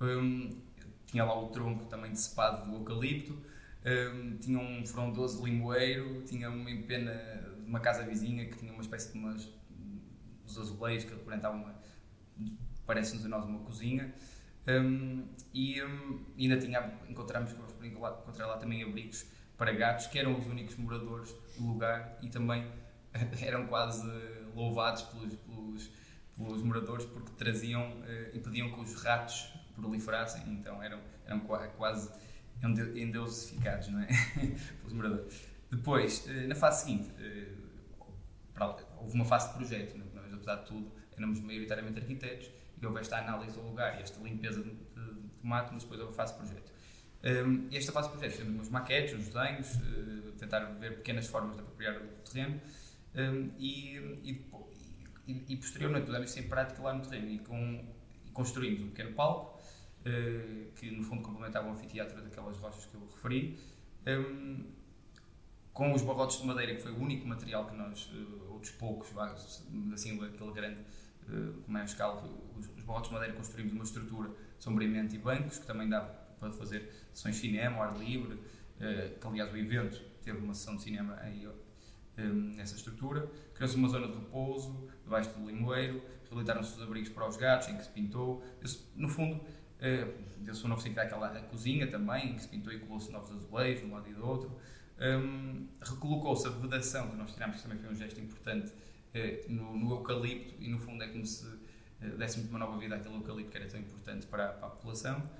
Um, 0.00 0.60
tinha 1.06 1.24
lá 1.24 1.38
o 1.38 1.48
tronco 1.48 1.86
também 1.86 2.10
decepado 2.10 2.70
do 2.70 2.76
eucalipto. 2.76 3.36
Um, 3.84 4.36
tinha 4.38 4.58
um 4.58 4.84
frondoso 4.86 5.44
limoeiro, 5.44 6.22
tinha 6.22 6.50
uma 6.50 6.70
empena 6.70 7.12
de 7.56 7.68
uma 7.68 7.80
casa 7.80 8.04
vizinha 8.04 8.46
que 8.46 8.56
tinha 8.56 8.72
uma 8.72 8.82
espécie 8.82 9.12
de 9.12 9.18
umas, 9.18 9.48
uns 10.44 10.58
azulejos 10.58 11.04
que 11.04 11.14
representavam 11.14 11.62
uma 11.62 11.74
parece-nos 12.86 13.24
a 13.26 13.28
nós 13.28 13.44
uma 13.44 13.60
cozinha. 13.60 14.14
Um, 14.68 15.28
e 15.54 15.80
um, 15.82 16.24
ainda 16.38 16.58
tinha, 16.58 16.92
encontramos, 17.08 17.54
lá 18.38 18.56
também 18.58 18.82
abrigos 18.82 19.24
para 19.56 19.72
gatos, 19.72 20.06
que 20.08 20.18
eram 20.18 20.38
os 20.38 20.46
únicos 20.46 20.76
moradores 20.76 21.34
do 21.56 21.66
lugar 21.66 22.18
e 22.20 22.28
também 22.28 22.66
eram 23.42 23.66
quase 23.66 24.06
louvados 24.54 25.02
pelos, 25.02 25.34
pelos, 25.36 25.90
pelos 26.36 26.62
moradores 26.62 27.06
porque 27.06 27.30
traziam, 27.32 27.92
uh, 28.00 28.36
impediam 28.36 28.72
que 28.72 28.80
os 28.80 29.02
ratos 29.02 29.52
proliferassem, 29.74 30.42
então 30.48 30.82
eram, 30.82 31.00
eram 31.26 31.40
quase 31.40 32.10
endeusificados, 32.96 33.88
não 33.88 34.00
é? 34.00 34.08
pelos 34.80 34.92
moradores. 34.92 35.48
Depois, 35.70 36.26
uh, 36.26 36.48
na 36.48 36.54
fase 36.54 36.84
seguinte, 36.84 37.08
uh, 37.10 38.86
houve 39.00 39.14
uma 39.14 39.24
fase 39.24 39.48
de 39.48 39.54
projeto, 39.54 39.96
mas 39.96 40.14
é? 40.24 40.34
apesar 40.34 40.56
de 40.56 40.66
tudo 40.66 40.92
éramos 41.16 41.40
maioritariamente 41.40 42.00
arquitetos 42.00 42.50
e 42.80 42.86
houve 42.86 43.00
esta 43.00 43.18
análise 43.18 43.54
do 43.56 43.62
lugar 43.62 43.98
e 43.98 44.02
esta 44.02 44.20
limpeza 44.20 44.62
de, 44.62 44.70
de, 44.70 45.14
de 45.14 45.46
mato, 45.46 45.72
mas 45.72 45.82
depois 45.82 46.00
houve 46.00 46.12
a 46.12 46.16
fase 46.16 46.32
de 46.32 46.38
projeto. 46.38 46.72
Um, 47.24 47.68
esta 47.72 47.92
fase 47.92 48.08
de 48.08 48.12
projeto 48.12 48.32
fizemos 48.32 48.54
umas 48.54 48.68
maquetes, 48.68 49.14
uns 49.14 49.28
desenhos, 49.28 49.74
uh, 49.76 50.32
tentar 50.38 50.60
ver 50.78 50.96
pequenas 50.96 51.26
formas 51.26 51.56
de 51.56 51.62
apropriar 51.62 51.96
o 51.96 52.30
terreno 52.30 52.60
um, 53.14 53.50
e, 53.58 53.96
e, 54.22 54.46
e, 55.26 55.44
e, 55.48 55.56
posteriormente 55.56 56.06
pusemos 56.06 56.30
isso 56.30 56.38
em 56.38 56.48
prática 56.48 56.82
lá 56.82 56.92
no 56.92 57.02
terreno 57.02 57.30
e, 57.30 57.38
com, 57.38 57.84
e 58.26 58.30
construímos 58.30 58.82
um 58.82 58.90
pequeno 58.90 59.12
palco 59.14 59.58
uh, 60.06 60.72
que 60.76 60.90
no 60.90 61.02
fundo 61.02 61.22
complementava 61.22 61.68
o 61.68 61.72
anfiteatro 61.72 62.20
daquelas 62.22 62.58
rochas 62.58 62.84
que 62.86 62.94
eu 62.94 63.00
referi. 63.06 63.58
Um, 64.06 64.76
com 65.72 65.92
os 65.92 66.00
barrotes 66.00 66.40
de 66.40 66.46
madeira, 66.46 66.74
que 66.74 66.80
foi 66.80 66.92
o 66.92 66.98
único 66.98 67.26
material 67.26 67.66
que 67.66 67.76
nós, 67.76 68.10
uh, 68.12 68.52
outros 68.52 68.72
poucos, 68.72 69.08
assim, 69.92 70.22
aquele 70.24 70.52
grande 70.52 70.80
uh, 71.28 71.62
com 71.62 71.72
maior 71.72 71.84
escala, 71.84 72.22
os, 72.56 72.68
os 72.76 72.84
barrotes 72.84 73.08
de 73.08 73.14
madeira 73.14 73.34
construímos 73.34 73.72
uma 73.72 73.84
estrutura 73.84 74.28
de 74.28 74.64
sombreamento 74.64 75.14
e 75.14 75.18
bancos, 75.18 75.58
que 75.58 75.66
também 75.66 75.88
dava 75.88 76.06
para 76.38 76.52
fazer 76.52 76.90
sessões 77.12 77.36
de 77.36 77.40
cinema, 77.42 77.84
ar 77.84 77.98
livre, 77.98 78.34
uh, 78.34 79.18
que 79.20 79.26
aliás 79.26 79.52
o 79.52 79.56
evento 79.56 80.00
teve 80.22 80.38
uma 80.38 80.54
sessão 80.54 80.76
de 80.76 80.82
cinema 80.82 81.16
aí 81.20 81.48
um, 82.18 82.54
nessa 82.56 82.74
estrutura. 82.74 83.30
Criou-se 83.54 83.76
uma 83.76 83.88
zona 83.88 84.08
de 84.08 84.14
repouso, 84.14 84.88
debaixo 85.04 85.30
do 85.30 85.46
limoeiro, 85.46 86.02
reabilitaram-se 86.24 86.76
os 86.76 86.82
abrigos 86.82 87.08
para 87.10 87.28
os 87.28 87.36
gatos, 87.36 87.68
em 87.68 87.76
que 87.76 87.84
se 87.84 87.90
pintou. 87.90 88.42
no 88.96 89.08
fundo, 89.08 89.40
deu-se 90.38 90.64
um 90.64 90.68
novo 90.68 90.80
sentido 90.80 90.98
àquela 90.98 91.28
cozinha 91.42 91.86
também, 91.88 92.30
em 92.30 92.34
que 92.34 92.42
se 92.42 92.48
pintou 92.48 92.72
e 92.72 92.78
colou-se 92.80 93.10
novos 93.12 93.30
azulejos 93.30 93.80
de 93.82 93.86
um 93.86 93.94
lado 93.94 94.08
e 94.08 94.14
do 94.14 94.26
outro. 94.26 94.50
Um, 94.98 95.68
recolocou-se 95.82 96.46
a 96.46 96.50
vedação, 96.50 97.10
que 97.10 97.16
nós 97.16 97.32
tiramos, 97.32 97.56
que 97.56 97.62
também 97.62 97.78
foi 97.78 97.90
um 97.90 97.94
gesto 97.94 98.18
importante, 98.18 98.72
no, 99.48 99.76
no, 99.76 99.90
eucalipto, 99.92 100.54
e 100.60 100.68
no 100.68 100.78
fundo 100.78 101.02
é 101.02 101.08
como 101.08 101.24
se 101.24 101.46
uh, 101.46 102.16
desse 102.18 102.40
uma 102.40 102.58
nova 102.58 102.78
vida 102.78 102.96
àquele 102.96 103.14
eucalipto 103.16 103.50
que 103.50 103.56
era 103.56 103.66
tão 103.66 103.80
importante 103.80 104.26
para, 104.26 104.48
para 104.48 104.66
a 104.66 104.70
população. 104.70 105.30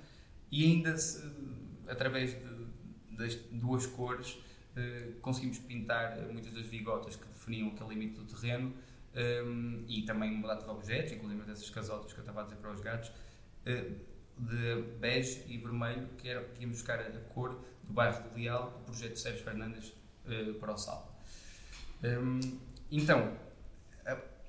E 0.51 0.65
ainda, 0.65 0.95
se, 0.97 1.23
através 1.87 2.31
de, 2.31 3.15
das 3.15 3.35
duas 3.51 3.85
cores, 3.85 4.37
Uh, 4.77 5.19
conseguimos 5.21 5.57
pintar 5.57 6.21
muitas 6.31 6.53
das 6.53 6.67
vigotas 6.67 7.15
que 7.15 7.25
definiam 7.29 7.69
aquele 7.69 7.95
limite 7.95 8.19
do 8.19 8.25
terreno 8.25 8.71
e 9.87 10.03
também 10.03 10.35
uma 10.35 10.49
data 10.49 10.65
de 10.65 10.69
objetos, 10.69 11.13
inclusive 11.13 11.41
dessas 11.41 11.67
casotas 11.71 12.13
que 12.13 12.19
eu 12.19 12.21
estava 12.21 12.41
a 12.41 12.43
dizer 12.43 12.57
para 12.57 12.71
os 12.71 12.79
gatos, 12.79 13.11
de 13.65 14.81
bege 14.99 15.43
e 15.47 15.57
vermelho, 15.57 16.07
que, 16.19 16.29
era, 16.29 16.43
que 16.43 16.61
íamos 16.61 16.77
buscar 16.77 16.99
a, 16.99 17.09
cor 17.33 17.59
do 17.83 17.93
bairro 17.93 18.29
de 18.29 18.39
Leal, 18.39 18.69
do 18.69 18.85
projeto 18.85 19.13
de 19.13 19.19
Sérgio 19.19 19.43
Fernandes 19.43 19.91
para 20.59 20.73
o 20.73 20.77
Sal. 20.77 21.19
Então, 22.91 23.35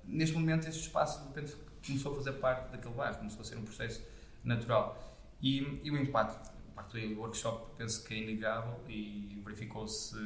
neste 0.08 0.34
momento, 0.34 0.66
este 0.68 0.80
espaço 0.80 1.20
de 1.20 1.28
repente 1.28 1.56
começou 1.86 2.12
a 2.12 2.16
fazer 2.16 2.32
parte 2.34 2.70
daquele 2.72 2.94
bairro, 2.94 3.18
começou 3.18 3.40
a 3.40 3.44
ser 3.44 3.56
um 3.56 3.62
processo 3.62 4.04
natural. 4.42 5.16
E, 5.40 5.80
e 5.84 5.90
o 5.90 5.96
impacto, 5.96 6.50
o 6.66 6.70
impacto 6.72 6.98
do 6.98 7.20
workshop, 7.20 7.76
penso 7.76 8.04
que 8.04 8.14
é 8.14 8.18
inegável 8.18 8.80
e 8.88 9.40
verificou-se 9.44 10.16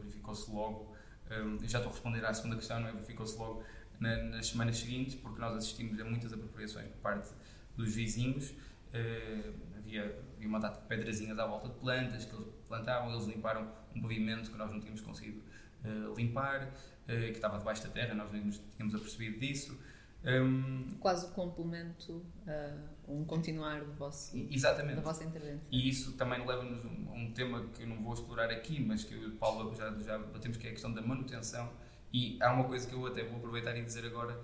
verificou 0.00 0.34
logo. 0.48 0.96
Um, 1.30 1.58
já 1.66 1.78
estou 1.78 1.90
a 1.90 1.94
responder 1.94 2.24
à 2.24 2.32
segunda 2.32 2.56
questão, 2.56 2.78
é? 2.86 2.92
Verificou-se 2.92 3.36
logo 3.36 3.62
na, 4.00 4.16
nas 4.24 4.48
semanas 4.48 4.78
seguintes, 4.78 5.14
porque 5.14 5.40
nós 5.40 5.56
assistimos 5.56 6.00
a 6.00 6.04
muitas 6.04 6.32
apropriações 6.32 6.88
por 6.88 6.98
parte 6.98 7.30
dos 7.76 7.94
vizinhos 7.94 8.54
Uh, 8.96 9.52
havia, 9.76 10.04
havia 10.36 10.48
uma 10.48 10.58
data 10.58 10.80
de 10.80 10.86
pedrazinhas 10.86 11.38
à 11.38 11.46
volta 11.46 11.68
de 11.68 11.74
plantas 11.74 12.24
que 12.24 12.34
eles 12.34 12.48
plantavam, 12.66 13.12
eles 13.12 13.26
limparam 13.26 13.70
um 13.94 14.00
pavimento 14.00 14.50
que 14.50 14.56
nós 14.56 14.70
não 14.70 14.80
tínhamos 14.80 15.00
conseguido 15.00 15.42
uh, 15.86 16.14
limpar, 16.16 16.64
uh, 16.64 17.06
que 17.06 17.30
estava 17.30 17.58
debaixo 17.58 17.82
da 17.84 17.90
terra, 17.90 18.14
nós 18.14 18.32
nos 18.32 18.60
tínhamos 18.76 18.94
apercebido 18.94 19.38
disso. 19.38 19.78
Um, 20.24 20.96
Quase 20.98 21.26
o 21.26 21.28
complemento, 21.30 22.24
um 23.06 23.24
continuar 23.24 23.84
do 23.84 23.92
vosso, 23.92 24.36
exatamente. 24.50 24.96
da 24.96 25.02
vossa 25.02 25.22
intervenção. 25.22 25.68
E 25.70 25.88
isso 25.88 26.12
também 26.14 26.44
leva-nos 26.44 26.84
a 26.84 26.88
um, 26.88 27.12
um, 27.14 27.32
tema 27.32 27.64
que 27.72 27.82
eu 27.82 27.86
não 27.86 28.02
vou 28.02 28.12
explorar 28.12 28.50
aqui, 28.50 28.82
mas 28.82 29.04
que 29.04 29.14
eu 29.14 29.22
e 29.22 29.26
o 29.26 29.36
Paulo 29.36 29.72
já, 29.76 29.96
já 30.00 30.18
batemos, 30.18 30.56
que 30.56 30.66
é 30.66 30.70
a 30.70 30.72
questão 30.72 30.92
da 30.92 31.00
manutenção. 31.00 31.70
E 32.12 32.38
há 32.40 32.52
uma 32.52 32.64
coisa 32.64 32.88
que 32.88 32.94
eu 32.94 33.06
até 33.06 33.22
vou 33.24 33.36
aproveitar 33.36 33.76
e 33.76 33.82
dizer 33.82 34.04
agora, 34.06 34.40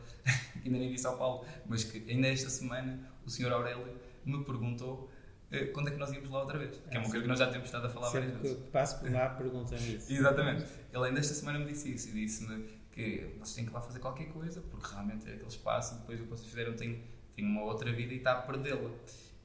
que 0.52 0.60
ainda 0.68 0.78
nem 0.78 0.90
disse 0.90 1.06
ao 1.06 1.16
Paulo, 1.16 1.46
mas 1.66 1.84
que 1.84 1.98
ainda 2.10 2.28
esta 2.28 2.50
semana 2.50 3.00
o 3.24 3.30
Sr. 3.30 3.52
Aurélio 3.52 3.96
me 4.24 4.44
perguntou 4.44 5.10
uh, 5.50 5.72
quando 5.72 5.88
é 5.88 5.90
que 5.92 5.96
nós 5.96 6.12
íamos 6.12 6.28
lá 6.28 6.40
outra 6.40 6.58
vez. 6.58 6.76
Que 6.76 6.96
é 6.96 7.00
uma 7.00 7.08
coisa 7.08 7.22
que 7.22 7.28
nós 7.28 7.38
já 7.38 7.50
temos 7.50 7.66
estado 7.66 7.86
a 7.86 7.90
falar 7.90 8.10
Sempre 8.10 8.28
várias 8.28 8.42
vezes. 8.42 8.70
passo 8.70 9.00
por 9.00 9.10
lá 9.10 9.30
perguntam-me 9.36 9.96
isso. 9.96 10.12
Exatamente. 10.12 10.66
Ele 10.92 11.06
ainda 11.06 11.20
esta 11.20 11.34
semana 11.34 11.58
me 11.58 11.66
disse 11.66 11.92
isso 11.92 12.10
e 12.10 12.12
disse-me 12.12 12.64
que 12.90 13.34
vocês 13.38 13.54
têm 13.54 13.64
que 13.64 13.72
lá 13.72 13.80
fazer 13.80 13.98
qualquer 13.98 14.26
coisa, 14.26 14.60
porque 14.60 14.86
realmente 14.92 15.28
é 15.28 15.34
aquele 15.34 15.48
espaço, 15.48 15.94
depois 16.00 16.20
o 16.20 16.24
que 16.24 16.30
vocês 16.30 16.48
fizeram 16.48 16.74
tem, 16.74 17.02
tem 17.34 17.44
uma 17.44 17.62
outra 17.62 17.90
vida 17.92 18.12
e 18.12 18.18
está 18.18 18.32
a 18.32 18.42
perdê-la. 18.42 18.90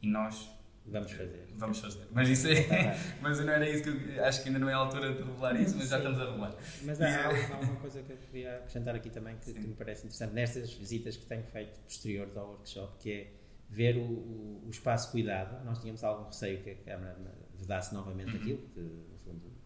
E 0.02 0.08
nós 0.08 0.50
Vamos 0.90 1.12
fazer. 1.12 1.48
Vamos 1.58 1.80
fazer. 1.80 2.08
Mas 2.12 2.30
isso 2.30 2.48
é. 2.48 2.98
mas 3.22 3.40
não 3.40 3.52
era 3.52 3.70
isso 3.70 3.84
que 3.84 3.90
eu. 3.90 4.24
Acho 4.24 4.42
que 4.42 4.48
ainda 4.48 4.60
não 4.60 4.70
é 4.70 4.74
a 4.74 4.78
altura 4.78 5.14
de 5.14 5.22
revelar 5.22 5.60
isso, 5.60 5.76
mas 5.78 5.90
já 5.90 5.98
estamos 5.98 6.20
a 6.20 6.26
revelar. 6.26 6.56
Mas 6.84 7.02
há, 7.02 7.26
há 7.26 7.60
uma 7.60 7.76
coisa 7.82 8.02
que 8.02 8.14
eu 8.14 8.18
queria 8.18 8.58
acrescentar 8.58 8.96
aqui 8.96 9.10
também 9.10 9.36
que, 9.38 9.54
que, 9.54 9.60
me 9.60 9.74
parece 9.74 10.06
interessante 10.06 10.34
nestas 10.34 10.74
visitas 10.74 11.18
que 11.18 11.26
tenho 11.26 11.44
feito 11.44 11.78
posteriores 11.82 12.38
ao 12.38 12.52
workshop, 12.52 12.98
que 13.00 13.12
é 13.12 13.34
ver 13.70 13.98
o, 13.98 14.02
o, 14.02 14.64
o, 14.66 14.70
espaço 14.70 15.12
cuidado. 15.12 15.64
Nós 15.66 15.80
tínhamos 15.80 16.04
algum 16.04 16.26
receio 16.26 16.64
que 16.64 16.70
a 16.70 16.76
Câmara 16.76 17.18
vedasse 17.56 17.94
novamente 17.94 18.32
uhum. 18.32 18.42
aquilo, 18.42 18.70
que 18.74 18.80
no 18.80 19.18
fundo 19.26 19.57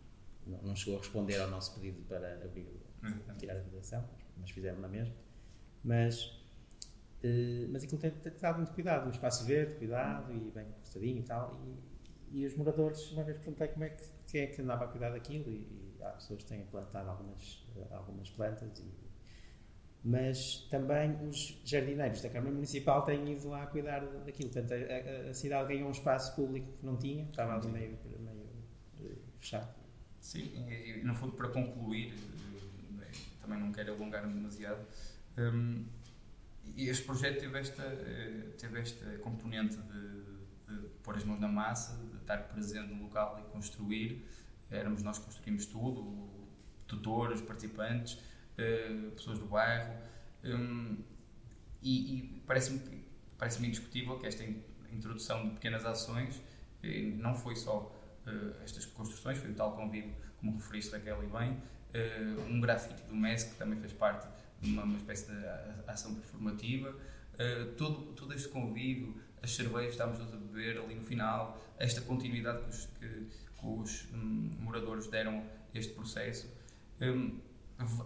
não 0.45 0.75
chegou 0.75 0.95
a 0.95 0.99
responder 0.99 1.39
ao 1.39 1.49
nosso 1.49 1.75
pedido 1.75 2.01
para 2.07 2.35
abrir, 2.43 2.67
tirar 3.37 3.57
a 3.57 3.61
vedação, 3.61 4.07
mas 4.37 4.49
fizeram 4.49 4.79
na 4.79 4.87
mesma. 4.87 5.13
Mas, 5.83 6.25
uh, 7.23 7.67
mas 7.71 7.83
aquilo 7.83 7.99
tem, 7.99 8.11
tem 8.11 8.33
dado 8.33 8.57
muito 8.57 8.73
cuidado, 8.73 9.07
um 9.07 9.11
espaço 9.11 9.45
verde, 9.45 9.75
cuidado 9.75 10.31
e 10.33 10.51
bem 10.51 10.65
cortadinho 10.65 11.19
e 11.19 11.23
tal. 11.23 11.59
E, 12.31 12.39
e 12.39 12.45
os 12.45 12.55
moradores, 12.55 13.11
uma 13.11 13.23
vez 13.23 13.37
perguntei 13.37 13.67
como 13.69 13.83
é 13.83 13.89
que, 13.89 14.03
quem 14.27 14.41
é 14.41 14.47
que 14.47 14.61
andava 14.61 14.85
a 14.85 14.87
cuidar 14.87 15.09
daquilo, 15.09 15.49
e, 15.49 15.97
e 15.97 16.03
há 16.03 16.11
pessoas 16.11 16.43
que 16.43 16.49
têm 16.49 16.65
plantado 16.65 17.09
algumas, 17.09 17.65
algumas 17.91 18.29
plantas 18.29 18.79
e 18.79 19.11
mas 20.03 20.67
também 20.71 21.15
os 21.27 21.61
jardineiros 21.63 22.21
da 22.21 22.29
Câmara 22.29 22.51
Municipal 22.51 23.03
têm 23.05 23.33
ido 23.33 23.49
lá 23.49 23.67
cuidar 23.67 23.99
daquilo. 23.99 24.49
Portanto, 24.49 24.73
a, 24.73 25.27
a, 25.27 25.29
a 25.29 25.33
cidade 25.33 25.73
ganhou 25.73 25.89
um 25.89 25.91
espaço 25.91 26.35
público 26.35 26.71
que 26.79 26.85
não 26.85 26.97
tinha, 26.97 27.23
estava 27.25 27.53
ali 27.53 27.67
meio, 27.67 27.99
meio 28.19 28.49
eh, 28.99 29.15
fechado. 29.39 29.80
Sim, 30.21 30.51
e, 30.69 31.01
no 31.03 31.15
fundo, 31.15 31.33
para 31.33 31.49
concluir, 31.49 32.13
eh, 33.01 33.11
também 33.41 33.59
não 33.59 33.71
quero 33.71 33.93
alongar-me 33.93 34.31
demasiado, 34.31 34.85
um, 35.37 35.83
este 36.77 37.03
projeto 37.03 37.39
teve 37.39 37.59
esta, 37.59 37.81
eh, 37.81 38.53
teve 38.57 38.79
esta 38.79 39.17
componente 39.17 39.77
de, 39.77 40.75
de 40.75 40.87
pôr 41.03 41.17
as 41.17 41.23
mãos 41.23 41.39
na 41.39 41.47
massa, 41.47 41.97
de 41.97 42.17
estar 42.17 42.37
presente 42.49 42.93
no 42.93 43.03
local 43.03 43.43
e 43.43 43.51
construir. 43.51 44.23
Éramos 44.69 45.01
nós 45.01 45.17
que 45.17 45.25
construímos 45.25 45.65
tudo, 45.65 46.29
tutores, 46.87 47.41
participantes 47.41 48.13
uh, 48.13 49.11
pessoas 49.11 49.39
do 49.39 49.47
bairro, 49.47 49.93
um, 50.45 50.97
e, 51.81 52.15
e 52.15 52.41
parece-me 52.45 53.01
parece 53.37 53.65
indiscutível 53.65 54.19
que 54.19 54.27
esta 54.27 54.45
introdução 54.93 55.47
de 55.47 55.55
pequenas 55.55 55.83
ações 55.83 56.39
não 57.17 57.35
foi 57.35 57.55
só 57.55 57.91
uh, 58.27 58.63
estas 58.63 58.85
construções, 58.85 59.37
foi 59.37 59.51
o 59.51 59.55
tal 59.55 59.75
convívio, 59.75 60.13
como 60.39 60.53
referiste 60.53 60.91
Raquel 60.91 61.23
e 61.23 61.27
bem, 61.27 61.51
uh, 61.51 62.41
um 62.49 62.59
grafite 62.59 63.01
do 63.03 63.15
MES 63.15 63.43
que 63.43 63.55
também 63.55 63.79
fez 63.79 63.93
parte 63.93 64.27
de 64.61 64.71
uma, 64.71 64.83
uma 64.83 64.97
espécie 64.97 65.31
de 65.31 65.45
ação 65.87 66.13
performativa, 66.15 66.89
uh, 66.89 67.71
todo, 67.77 68.13
todo 68.13 68.33
este 68.33 68.49
convívio, 68.49 69.21
as 69.41 69.55
cervejas 69.55 69.91
estávamos 69.91 70.19
todos 70.19 70.33
a 70.33 70.37
beber 70.37 70.79
ali 70.79 70.95
no 70.95 71.03
final, 71.03 71.59
esta 71.77 72.01
continuidade 72.01 72.63
que 72.63 72.69
os, 72.69 72.85
que, 72.85 73.07
que 73.07 73.65
os 73.65 74.07
um, 74.13 74.51
moradores 74.59 75.07
deram 75.07 75.43
a 75.73 75.77
este 75.77 75.93
processo. 75.93 76.47
Um, 77.01 77.39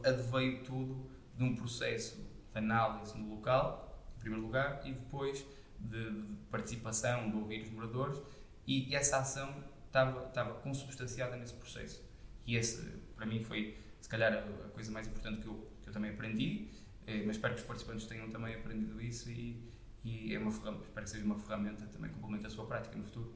adveio 0.06 0.64
tudo 0.64 1.10
de 1.38 1.44
um 1.44 1.56
processo 1.56 2.16
de 2.16 2.58
análise 2.58 3.18
no 3.18 3.36
local, 3.36 4.10
em 4.16 4.20
primeiro 4.20 4.46
lugar, 4.46 4.82
e 4.86 4.94
depois 4.94 5.46
de, 5.80 6.12
de 6.12 6.36
participação, 6.50 7.30
de 7.30 7.36
ouvir 7.36 7.62
os 7.64 7.70
moradores, 7.70 8.22
e, 8.66 8.90
e 8.90 8.96
essa 8.96 9.18
ação 9.18 9.54
estava, 9.96 10.28
estava 10.28 10.54
consubstanciada 10.56 11.38
nesse 11.38 11.54
processo. 11.54 12.04
E 12.46 12.58
esse, 12.58 12.82
para 13.16 13.26
mim, 13.26 13.42
foi, 13.42 13.78
se 14.02 14.10
calhar, 14.10 14.34
a, 14.34 14.70
coisa 14.70 14.92
mais 14.92 15.08
importante 15.08 15.42
que 15.42 15.48
eu, 15.48 15.72
que 15.82 15.90
eu 15.90 15.94
também 15.94 16.12
aprendi, 16.12 16.70
eh, 17.08 17.24
mas 17.26 17.38
espero 17.38 17.56
que 17.56 17.62
os 17.62 17.66
participantes 17.66 18.06
tenham 18.06 18.30
também 18.30 18.56
aprendido 18.56 19.02
isso 19.02 19.30
e, 19.32 19.72
e 20.04 20.36
é 20.36 20.40
uma 20.40 20.52
ferramenta, 20.52 20.84
espero 20.84 21.06
que 21.06 21.10
seja 21.10 21.26
uma 21.26 21.40
ferramenta 21.40 21.86
que 21.86 21.94
também 21.94 22.12
complementa 22.12 22.48
a 22.48 22.50
sua 22.50 22.66
prática 22.66 22.98
no 22.98 23.06
futuro. 23.06 23.34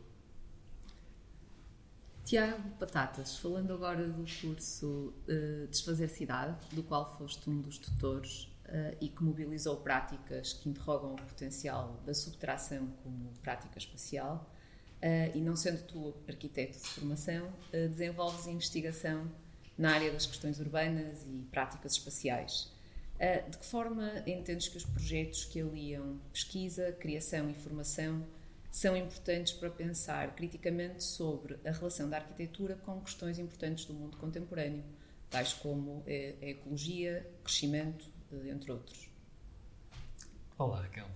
Tiago 2.26 2.62
Batatas, 2.80 3.38
falando 3.38 3.74
agora 3.74 4.08
do 4.08 4.24
curso 4.42 5.14
uh, 5.28 5.68
Desfazer 5.68 6.10
Cidade, 6.10 6.76
do 6.76 6.84
qual 6.84 7.18
foste 7.18 7.50
um 7.50 7.60
dos 7.60 7.80
tutores 7.80 8.44
uh, 8.66 8.96
e 9.02 9.10
que 9.10 9.24
mobilizou 9.24 9.78
práticas 9.78 10.54
que 10.54 10.70
interrogam 10.70 11.14
o 11.14 11.16
potencial 11.16 12.00
da 12.06 12.14
subtração 12.14 12.88
como 13.02 13.34
prática 13.42 13.80
espacial, 13.80 14.54
uh, 15.02 15.38
e 15.38 15.42
não 15.42 15.56
sendo 15.56 15.82
tu 15.84 16.16
arquiteto 16.28 16.78
de 16.78 16.86
formação, 16.86 17.52
desenvolves 17.72 18.48
investigação 18.48 19.30
na 19.78 19.94
área 19.94 20.12
das 20.12 20.26
questões 20.26 20.60
urbanas 20.60 21.24
e 21.26 21.48
práticas 21.52 21.94
espaciais. 21.94 22.72
de 23.50 23.58
que 23.58 23.66
forma 23.66 24.24
entendes 24.26 24.70
que 24.70 24.78
os 24.78 24.86
projetos 24.86 25.46
que 25.46 25.62
aliam 25.62 26.20
pesquisa, 26.32 26.92
criação 26.94 27.50
e 27.50 27.54
formação 27.54 28.26
são 28.72 28.96
importantes 28.96 29.54
para 29.54 29.70
pensar 29.70 30.36
criticamente 30.36 31.04
sobre 31.04 31.60
a 31.66 31.72
relação 31.72 32.10
da 32.10 32.18
arquitetura 32.18 32.76
com 32.76 33.02
questões 33.02 33.40
importantes 33.40 33.86
do 33.86 33.94
mundo 33.94 34.18
contemporâneo, 34.18 34.84
tais 35.30 35.54
como 35.54 36.04
a 36.06 36.46
ecologia, 36.46 37.28
crescimento, 37.44 38.06
eh, 38.32 38.50
entre 38.50 38.72
outros. 38.72 39.10
Olá, 40.58 40.82
Raquel. 40.82 41.08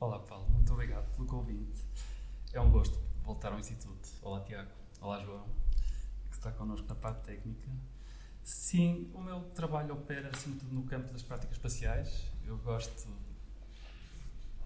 Olá, 0.00 0.18
Paulo. 0.20 0.48
Muito 0.50 0.72
obrigado 0.72 1.10
pelo 1.14 1.26
convite. 1.26 1.80
É 2.52 2.60
um 2.60 2.70
gosto 2.70 2.98
voltar 3.30 3.52
ao 3.52 3.60
Instituto. 3.60 4.08
Olá, 4.22 4.40
Tiago. 4.40 4.72
Olá, 5.00 5.20
João, 5.20 5.46
que 6.30 6.36
está 6.36 6.50
connosco 6.50 6.88
na 6.88 6.96
parte 6.96 7.26
técnica. 7.26 7.70
Sim, 8.42 9.08
o 9.14 9.20
meu 9.20 9.42
trabalho 9.54 9.94
opera, 9.94 10.30
acima 10.34 10.54
de 10.54 10.62
tudo, 10.62 10.74
no 10.74 10.82
campo 10.82 11.12
das 11.12 11.22
práticas 11.22 11.56
espaciais. 11.56 12.26
Eu 12.44 12.58
gosto 12.58 13.08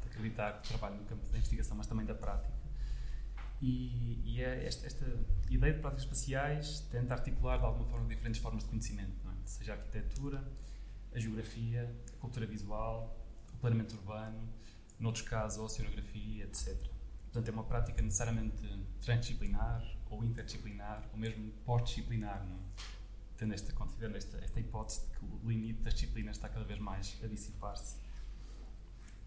acreditar 0.07 0.63
que 0.63 0.69
trabalho 0.69 0.97
no 0.97 1.05
campo 1.05 1.27
da 1.27 1.37
investigação, 1.37 1.77
mas 1.77 1.87
também 1.87 2.07
da 2.07 2.15
prática. 2.15 2.55
E, 3.61 4.23
e 4.25 4.43
é 4.43 4.67
esta, 4.67 4.87
esta, 4.87 5.05
ideia 5.51 5.75
de 5.75 5.81
práticas 5.81 6.05
espaciais 6.05 6.81
tenta 6.91 7.13
articular 7.13 7.59
de 7.59 7.67
alguma 7.67 7.85
forma 7.91 8.09
diferentes 8.09 8.41
formas 8.41 8.63
de 8.63 8.71
conhecimento, 8.71 9.13
é? 9.29 9.47
seja 9.47 9.75
a 9.75 9.77
arquitetura, 9.77 10.43
a 11.15 11.19
geografia, 11.19 11.95
a 12.17 12.17
cultura 12.19 12.47
visual, 12.47 13.15
o 13.53 13.59
planeamento 13.59 13.95
urbano, 13.97 14.49
noutros 14.99 15.29
casos 15.29 15.59
a 15.59 15.63
oceanografia, 15.65 16.45
etc. 16.45 16.94
Portanto, 17.35 17.49
é 17.49 17.53
uma 17.53 17.65
prática 17.65 18.01
necessariamente 18.01 18.63
transdisciplinar 19.01 19.85
ou 20.09 20.23
interdisciplinar 20.23 21.09
ou 21.11 21.19
mesmo 21.19 21.51
pós-disciplinar, 21.65 22.47
é? 22.47 22.83
tendo 23.37 23.53
esta, 23.53 23.73
considerando 23.73 24.15
esta, 24.17 24.37
esta 24.39 24.61
hipótese 24.61 25.01
de 25.01 25.19
que 25.19 25.25
o 25.25 25.41
limite 25.49 25.83
das 25.83 25.95
disciplinas 25.95 26.37
está 26.37 26.49
cada 26.49 26.65
vez 26.65 26.79
mais 26.79 27.19
a 27.25 27.27
dissipar-se 27.27 27.97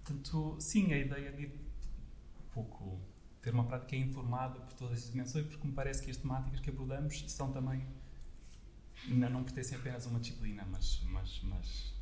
Portanto, 0.06 0.56
sim, 0.58 0.94
a 0.94 0.98
ideia 0.98 1.34
de 1.34 1.48
um 1.48 2.50
pouco 2.54 2.98
ter 3.42 3.54
uma 3.54 3.66
prática 3.66 3.98
informada 3.98 4.58
por 4.62 4.72
todas 4.72 5.00
essas 5.00 5.12
dimensões, 5.12 5.46
porque 5.46 5.68
me 5.68 5.74
parece 5.74 6.02
que 6.02 6.10
as 6.10 6.16
temáticas 6.16 6.62
que 6.62 6.70
abordamos 6.70 7.30
são 7.30 7.52
também 7.52 7.86
não, 9.10 9.30
não 9.30 9.44
pertencem 9.44 9.78
apenas 9.78 10.08
a 10.08 10.10
uma 10.10 10.22
disciplina, 10.22 10.66
mas, 10.72 11.02
mas, 11.10 11.42
mas 11.44 11.94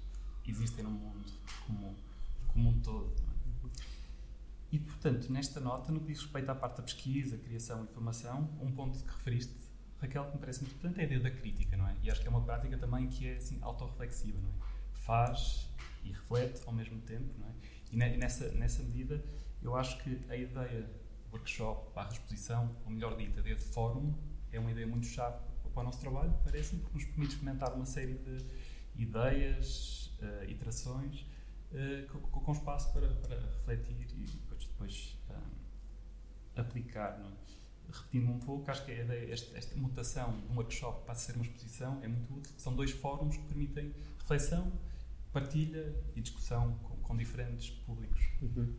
existem 0.45 0.83
no 0.83 0.91
mundo 0.91 1.31
como, 1.65 1.95
como 2.49 2.69
um 2.69 2.79
todo. 2.79 3.11
E, 4.75 4.79
portanto, 4.79 5.31
nesta 5.31 5.61
nota, 5.61 5.89
no 5.89 6.01
que 6.01 6.07
diz 6.07 6.21
respeito 6.21 6.49
à 6.49 6.53
parte 6.53 6.75
da 6.75 6.83
pesquisa, 6.83 7.37
criação 7.37 7.85
e 7.85 7.87
formação, 7.87 8.49
um 8.59 8.69
ponto 8.69 8.99
que 8.99 9.09
referiste, 9.09 9.55
Raquel, 10.01 10.25
que 10.25 10.33
me 10.33 10.39
parece 10.39 10.63
muito 10.63 10.73
importante 10.73 10.99
é 10.99 11.03
a 11.03 11.05
ideia 11.05 11.21
da 11.21 11.31
crítica, 11.31 11.77
não 11.77 11.87
é? 11.87 11.95
E 12.03 12.11
acho 12.11 12.19
que 12.19 12.27
é 12.27 12.29
uma 12.29 12.41
prática 12.41 12.77
também 12.77 13.07
que 13.07 13.25
é 13.25 13.37
assim, 13.37 13.57
autorreflexiva, 13.61 14.37
não 14.37 14.49
é? 14.49 14.53
Faz 14.95 15.69
e 16.03 16.09
reflete 16.09 16.61
ao 16.65 16.73
mesmo 16.73 16.99
tempo, 17.03 17.33
não 17.39 17.47
é? 17.47 17.53
E, 17.89 18.17
nessa, 18.17 18.51
nessa 18.51 18.83
medida, 18.83 19.23
eu 19.63 19.77
acho 19.77 19.97
que 20.03 20.19
a 20.27 20.35
ideia 20.35 20.89
workshop, 21.31 21.93
barra 21.95 22.11
exposição, 22.11 22.75
ou 22.83 22.91
melhor 22.91 23.15
dita, 23.15 23.37
a 23.37 23.39
ideia 23.39 23.55
de 23.55 23.63
fórum, 23.63 24.13
é 24.51 24.59
uma 24.59 24.71
ideia 24.71 24.85
muito 24.85 25.07
chave 25.07 25.37
para 25.73 25.81
o 25.81 25.85
nosso 25.85 26.01
trabalho, 26.01 26.37
parece-me, 26.43 26.81
porque 26.81 26.97
nos 26.97 27.05
permite 27.05 27.31
experimentar 27.35 27.73
uma 27.73 27.85
série 27.85 28.15
de 28.15 28.45
ideias, 29.01 30.13
uh, 30.19 30.49
iterações, 30.49 31.25
uh, 31.71 32.07
com, 32.11 32.19
com, 32.41 32.51
espaço 32.51 32.91
para, 32.91 33.07
para 33.07 33.39
refletir 33.39 33.95
e 34.01 34.45
depois, 34.75 35.17
um, 35.29 35.33
eh, 35.33 36.61
aplicar. 36.61 37.19
Não? 37.19 37.29
É? 37.29 37.45
Repetindo 37.87 38.31
um 38.31 38.39
pouco, 38.39 38.69
acho 38.69 38.83
que 38.83 38.91
a 38.91 39.03
ideia, 39.03 39.31
esta, 39.31 39.57
esta 39.57 39.75
mutação 39.75 40.39
de 40.41 40.47
um 40.51 40.55
workshop 40.55 41.05
para 41.05 41.15
ser 41.15 41.35
uma 41.35 41.45
exposição 41.45 41.99
é 42.03 42.07
muito 42.07 42.33
útil. 42.33 42.53
São 42.57 42.75
dois 42.75 42.91
fóruns 42.91 43.37
que 43.37 43.43
permitem 43.43 43.93
reflexão, 44.19 44.71
partilha 45.31 45.95
e 46.15 46.21
discussão 46.21 46.77
com, 46.79 46.95
com 46.97 47.15
diferentes 47.15 47.69
públicos. 47.69 48.27
Uhum. 48.41 48.75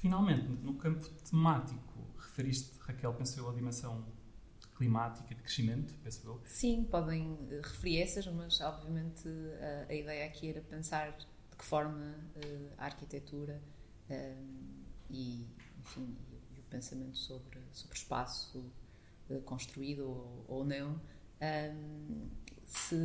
Finalmente, 0.00 0.48
no 0.48 0.74
campo 0.74 1.06
temático, 1.28 2.06
referiste, 2.18 2.78
Raquel, 2.80 3.12
penso 3.14 3.38
eu, 3.38 3.50
a 3.50 3.52
dimensão 3.52 4.04
climática 4.76 5.34
de 5.34 5.42
crescimento, 5.42 5.92
penso 6.02 6.26
eu. 6.26 6.40
Sim, 6.46 6.84
podem 6.84 7.38
eh, 7.50 7.60
referir 7.62 8.00
essas, 8.00 8.26
mas 8.28 8.60
obviamente 8.62 9.28
a, 9.28 9.92
a 9.92 9.94
ideia 9.94 10.26
aqui 10.26 10.48
era 10.48 10.62
pensar 10.62 11.10
de 11.18 11.26
que 11.56 11.64
forma 11.64 12.14
uh, 12.36 12.72
a 12.78 12.86
arquitetura 12.86 13.60
um, 14.08 14.69
e, 15.10 15.46
enfim, 15.78 16.16
e, 16.56 16.60
o 16.60 16.62
pensamento 16.64 17.16
sobre, 17.16 17.58
sobre 17.72 17.96
espaço 17.96 18.72
uh, 19.28 19.40
construído 19.42 20.08
ou, 20.08 20.44
ou 20.48 20.64
não 20.64 21.00
um, 21.40 22.28
se 22.66 22.96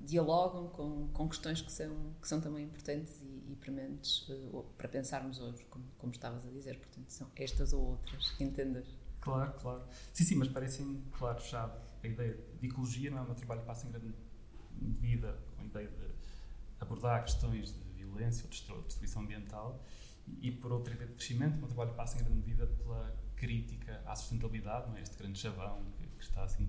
dialogam 0.00 0.68
com, 0.68 1.08
com 1.08 1.28
questões 1.28 1.60
que 1.60 1.72
são, 1.72 2.14
que 2.20 2.28
são 2.28 2.40
também 2.40 2.64
importantes 2.64 3.20
e, 3.22 3.52
e 3.52 3.56
prementes 3.56 4.28
uh, 4.28 4.64
para 4.76 4.88
pensarmos 4.88 5.40
hoje, 5.40 5.64
como, 5.64 5.84
como 5.98 6.12
estavas 6.12 6.46
a 6.46 6.50
dizer. 6.50 6.78
Portanto, 6.78 7.10
são 7.10 7.28
estas 7.34 7.72
ou 7.72 7.82
outras, 7.82 8.32
entendas? 8.40 8.86
Claro, 9.20 9.52
claro. 9.54 9.84
Sim, 10.12 10.24
sim, 10.24 10.34
mas 10.36 10.48
parecem, 10.48 11.02
claro, 11.18 11.40
chave. 11.40 11.78
A 12.02 12.06
ideia 12.06 12.38
de 12.60 12.66
ecologia 12.66 13.10
não 13.10 13.18
é 13.18 13.22
um 13.22 13.34
trabalho 13.34 13.60
que 13.60 13.66
passa 13.66 13.86
em 13.86 13.90
grande 13.90 14.14
medida 14.80 15.38
com 15.56 15.62
a 15.62 15.64
ideia 15.66 15.88
de 15.88 16.10
abordar 16.80 17.24
questões 17.24 17.72
de 17.72 17.92
violência 17.92 18.48
ou 18.70 18.82
destruição 18.82 19.22
ambiental 19.22 19.84
e, 20.40 20.50
por 20.50 20.72
outra 20.72 20.94
ideia 20.94 21.08
de 21.08 21.14
crescimento, 21.14 21.64
um 21.64 21.66
trabalho 21.66 21.90
que 21.90 21.96
passa 21.96 22.18
em 22.18 22.24
grande 22.24 22.40
medida 22.40 22.66
pela 22.66 23.14
crítica 23.36 24.02
à 24.06 24.14
sustentabilidade, 24.14 24.88
não 24.88 24.96
é? 24.96 25.00
este 25.00 25.16
grande 25.16 25.38
chavão 25.38 25.82
que, 25.96 26.06
que 26.06 26.22
está 26.22 26.44
assim 26.44 26.68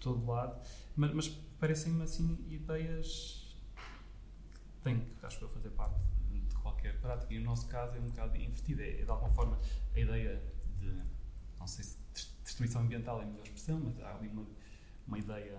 todo 0.00 0.24
lado, 0.26 0.60
mas, 0.96 1.12
mas 1.12 1.28
parecem-me 1.58 2.02
assim 2.02 2.38
ideias 2.48 3.54
que 4.50 4.82
têm 4.82 5.00
que, 5.00 5.26
acho 5.26 5.44
eu, 5.44 5.48
fazer 5.50 5.70
parte 5.70 6.00
de 6.30 6.54
qualquer 6.56 6.98
prática. 7.00 7.32
E 7.32 7.38
no 7.38 7.44
nosso 7.44 7.68
caso 7.68 7.96
é 7.96 8.00
um 8.00 8.06
bocado 8.06 8.36
invertido. 8.36 8.82
É, 8.82 8.92
de 9.04 9.10
alguma 9.10 9.30
forma, 9.34 9.58
a 9.94 10.00
ideia 10.00 10.42
de, 10.78 11.02
não 11.58 11.66
sei 11.66 11.84
se 11.84 12.00
destruição 12.42 12.82
ambiental 12.82 13.20
é 13.20 13.24
a 13.24 13.26
melhor 13.26 13.44
expressão, 13.44 13.80
mas 13.80 14.00
há 14.00 14.14
ali 14.14 14.28
uma, 14.28 14.46
uma 15.06 15.18
ideia 15.18 15.58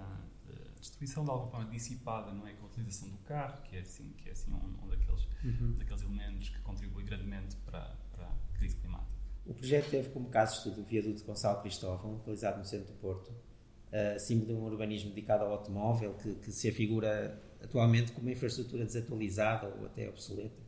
de 0.51 0.79
destruição 0.79 1.23
de 1.23 1.29
alguma 1.29 1.49
forma 1.49 1.69
dissipada, 1.69 2.31
não 2.31 2.47
é? 2.47 2.53
Com 2.53 2.65
a 2.65 2.67
utilização 2.67 3.09
do 3.09 3.17
carro, 3.19 3.61
que 3.63 3.75
é 3.75 3.79
assim, 3.79 4.13
que 4.17 4.29
é 4.29 4.31
assim 4.31 4.51
um, 4.51 4.83
um 4.83 4.87
daqueles, 4.87 5.27
uhum. 5.43 5.73
daqueles 5.77 6.01
elementos 6.01 6.49
que 6.49 6.59
contribui 6.61 7.03
grandemente 7.03 7.55
para, 7.57 7.95
para 8.11 8.25
a 8.25 8.57
crise 8.57 8.75
climática. 8.77 9.11
O 9.45 9.53
projeto 9.53 9.89
teve 9.89 10.09
como 10.09 10.29
caso 10.29 10.53
de 10.53 10.57
estudo 10.59 10.81
o 10.81 10.85
viaduto 10.85 11.17
de 11.17 11.23
Gonçalo 11.23 11.61
Cristóvão, 11.61 12.13
localizado 12.13 12.59
no 12.59 12.65
centro 12.65 12.93
do 12.93 12.99
Porto, 12.99 13.29
uh, 13.31 14.19
símbolo 14.19 14.47
de 14.47 14.53
um 14.53 14.63
urbanismo 14.63 15.09
dedicado 15.09 15.43
ao 15.43 15.51
automóvel, 15.51 16.13
que, 16.15 16.35
que, 16.35 16.51
se 16.51 16.69
afigura 16.69 17.41
atualmente 17.61 18.11
como 18.11 18.27
uma 18.27 18.31
infraestrutura 18.31 18.85
desatualizada 18.85 19.67
ou 19.67 19.85
até 19.85 20.07
obsoleta, 20.07 20.61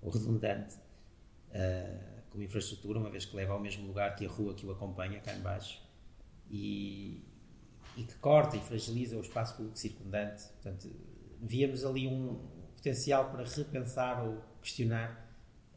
ou 0.00 0.10
redundante, 0.10 0.76
uh, 0.76 2.22
como 2.30 2.42
infraestrutura, 2.42 2.98
uma 2.98 3.10
vez 3.10 3.24
que 3.24 3.36
leva 3.36 3.52
ao 3.52 3.60
mesmo 3.60 3.86
lugar 3.86 4.14
que 4.14 4.24
a 4.24 4.28
rua 4.28 4.54
que 4.54 4.64
o 4.64 4.70
acompanha, 4.70 5.20
cá 5.20 5.34
embaixo, 5.34 5.82
e, 6.50 7.24
e 7.96 8.04
que 8.04 8.14
corta 8.16 8.56
e 8.56 8.60
fragiliza 8.60 9.16
o 9.16 9.20
espaço 9.20 9.56
público 9.56 9.78
circundante. 9.78 10.44
Portanto, 10.44 10.90
víamos 11.40 11.84
ali 11.84 12.06
um 12.06 12.38
potencial 12.76 13.30
para 13.30 13.44
repensar 13.44 14.24
ou 14.24 14.42
questionar 14.60 15.30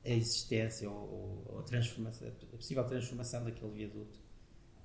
a 0.04 0.10
existência 0.10 0.90
ou, 0.90 1.46
ou 1.50 1.60
a, 1.60 1.64
transformação, 1.64 2.28
a 2.28 2.58
possível 2.58 2.84
transformação 2.84 3.44
daquele 3.44 3.72
viaduto. 3.72 4.20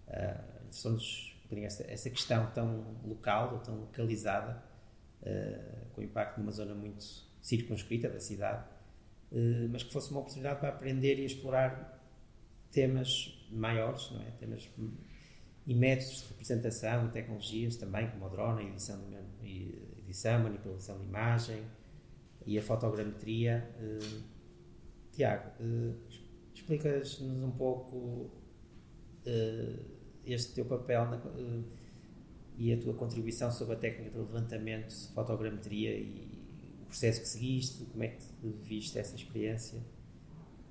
Uh, 0.08 0.72
somos 0.72 1.38
essa, 1.58 1.84
essa 1.90 2.10
questão 2.10 2.50
tão 2.52 2.96
local 3.04 3.54
ou 3.54 3.58
tão 3.60 3.76
localizada, 3.76 4.62
uh, 5.22 5.88
com 5.92 6.02
impacto 6.02 6.38
numa 6.38 6.52
zona 6.52 6.74
muito 6.74 7.04
circunscrita 7.40 8.08
da 8.08 8.20
cidade, 8.20 8.64
uh, 9.32 9.68
mas 9.70 9.82
que 9.82 9.92
fosse 9.92 10.10
uma 10.10 10.20
oportunidade 10.20 10.60
para 10.60 10.70
aprender 10.70 11.18
e 11.18 11.24
explorar 11.24 11.98
temas 12.70 13.46
maiores, 13.50 14.10
não 14.12 14.22
é? 14.22 14.30
temas 14.32 14.68
e 15.70 15.74
métodos 15.76 16.22
de 16.22 16.28
representação 16.30 17.06
e 17.06 17.10
tecnologias 17.10 17.76
também, 17.76 18.10
como 18.10 18.26
o 18.26 18.28
drone, 18.28 18.62
a 18.62 18.64
edição, 18.64 19.00
de, 19.40 19.72
edição 19.98 20.42
manipulação 20.42 20.98
de 20.98 21.04
imagem 21.04 21.62
e 22.44 22.58
a 22.58 22.62
fotogrametria. 22.62 23.70
Uh, 23.78 24.20
Tiago, 25.12 25.48
uh, 25.62 25.94
explicas-nos 26.52 27.44
um 27.44 27.52
pouco 27.52 27.96
uh, 27.96 28.30
este 30.26 30.54
teu 30.54 30.64
papel 30.64 31.04
na, 31.04 31.22
e 32.58 32.72
a 32.72 32.76
tua 32.76 32.94
contribuição 32.94 33.52
sobre 33.52 33.74
a 33.74 33.78
técnica 33.78 34.10
de 34.10 34.18
levantamento, 34.18 34.92
fotogrametria 35.14 35.96
e 35.96 36.36
o 36.82 36.86
processo 36.86 37.20
que 37.20 37.28
seguiste, 37.28 37.84
como 37.84 38.02
é 38.02 38.08
que 38.08 38.24
viste 38.64 38.98
essa 38.98 39.14
experiência? 39.14 39.80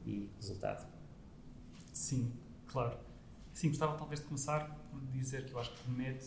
e 0.06 0.30
resultado. 0.36 0.88
Sim, 1.94 2.34
claro. 2.68 2.98
Sim, 3.54 3.70
gostava 3.70 3.98
talvez 3.98 4.20
de 4.20 4.26
começar 4.26 4.79
por 4.90 5.02
dizer 5.08 5.46
que 5.46 5.54
eu 5.54 5.60
acho 5.60 5.72
que 5.74 5.90
MED 5.90 6.26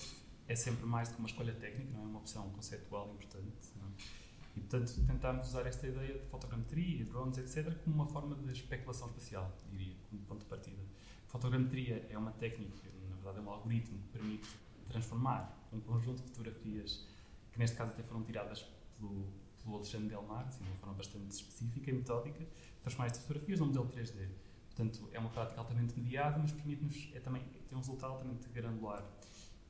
é 0.48 0.54
sempre 0.54 0.86
mais 0.86 1.08
do 1.08 1.14
que 1.14 1.20
uma 1.20 1.28
escolha 1.28 1.54
técnica, 1.54 1.92
não 1.92 2.02
é 2.02 2.06
uma 2.06 2.18
opção 2.18 2.50
conceptual 2.50 3.10
importante. 3.12 3.46
É? 3.76 4.22
E, 4.56 4.60
portanto, 4.60 4.92
tentámos 5.06 5.48
usar 5.48 5.66
esta 5.66 5.86
ideia 5.86 6.18
de 6.18 6.26
fotogrametria, 6.26 7.04
drones, 7.06 7.38
etc., 7.38 7.74
como 7.82 7.96
uma 7.96 8.06
forma 8.06 8.34
de 8.36 8.52
especulação 8.52 9.08
espacial, 9.08 9.56
diria, 9.70 9.94
como 10.10 10.22
ponto 10.22 10.40
de 10.40 10.46
partida. 10.46 10.82
Fotogrametria 11.26 12.06
é 12.10 12.18
uma 12.18 12.32
técnica, 12.32 12.88
na 13.08 13.16
verdade 13.16 13.38
é 13.38 13.40
um 13.40 13.50
algoritmo 13.50 13.98
que 13.98 14.08
permite 14.08 14.48
transformar 14.88 15.58
um 15.72 15.80
conjunto 15.80 16.22
de 16.22 16.28
fotografias, 16.28 17.06
que 17.50 17.58
neste 17.58 17.76
caso 17.76 17.92
até 17.92 18.02
foram 18.02 18.22
tiradas 18.22 18.66
pelo, 18.98 19.26
pelo 19.62 19.76
Alexandre 19.76 20.08
Delmar, 20.08 20.48
de 20.50 20.62
uma 20.62 20.76
forma 20.76 20.94
bastante 20.94 21.30
específica 21.30 21.90
e 21.90 21.94
metódica, 21.94 22.46
transformar 22.82 23.06
estas 23.06 23.22
fotografias 23.22 23.60
num 23.60 23.66
modelo 23.66 23.88
3D. 23.88 24.28
Portanto, 24.74 25.06
é 25.12 25.18
uma 25.18 25.28
prática 25.28 25.60
altamente 25.60 25.98
mediada, 25.98 26.38
mas 26.38 26.50
permite-nos, 26.50 27.10
é 27.14 27.20
também, 27.20 27.42
tem 27.68 27.76
um 27.76 27.80
resultado 27.80 28.12
altamente 28.12 28.48
granular, 28.48 29.04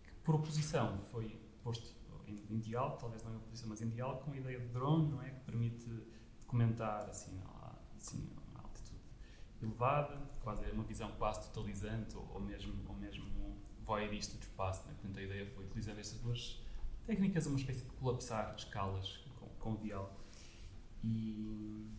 que 0.02 0.12
por 0.22 0.36
oposição 0.36 1.02
foi 1.06 1.40
posto 1.62 1.94
em, 2.26 2.44
em 2.48 2.60
diálogo, 2.60 2.98
talvez 2.98 3.22
não 3.24 3.32
em 3.32 3.36
oposição, 3.36 3.68
mas 3.68 3.82
em 3.82 3.88
diálogo 3.88 4.22
com 4.22 4.32
a 4.32 4.36
ideia 4.36 4.60
de 4.60 4.68
drone, 4.68 5.10
não 5.10 5.20
é? 5.20 5.30
Que 5.30 5.40
permite 5.40 5.90
documentar, 6.40 7.08
assim, 7.08 7.40
a, 7.44 7.78
assim, 7.96 8.30
a 8.54 8.62
altitude 8.62 9.00
elevada, 9.60 10.16
quase 10.40 10.64
é 10.64 10.72
uma 10.72 10.84
visão 10.84 11.10
quase 11.18 11.48
totalizante, 11.48 12.16
ou, 12.16 12.28
ou 12.34 12.40
mesmo, 12.40 12.88
ou 12.88 12.94
mesmo 12.94 13.24
voyeurista 13.84 14.36
do 14.36 14.42
espaço, 14.42 14.86
né? 14.86 14.94
Portanto, 14.94 15.18
a 15.18 15.22
ideia 15.22 15.50
foi 15.50 15.64
utilizar 15.64 15.98
estas 15.98 16.20
duas 16.20 16.62
técnicas, 17.04 17.46
uma 17.46 17.58
espécie 17.58 17.82
de 17.84 17.90
colapsar 17.90 18.54
escalas 18.56 19.16
com, 19.40 19.46
com 19.58 19.72
o 19.72 19.78
diálogo. 19.78 20.20
E 21.02 21.90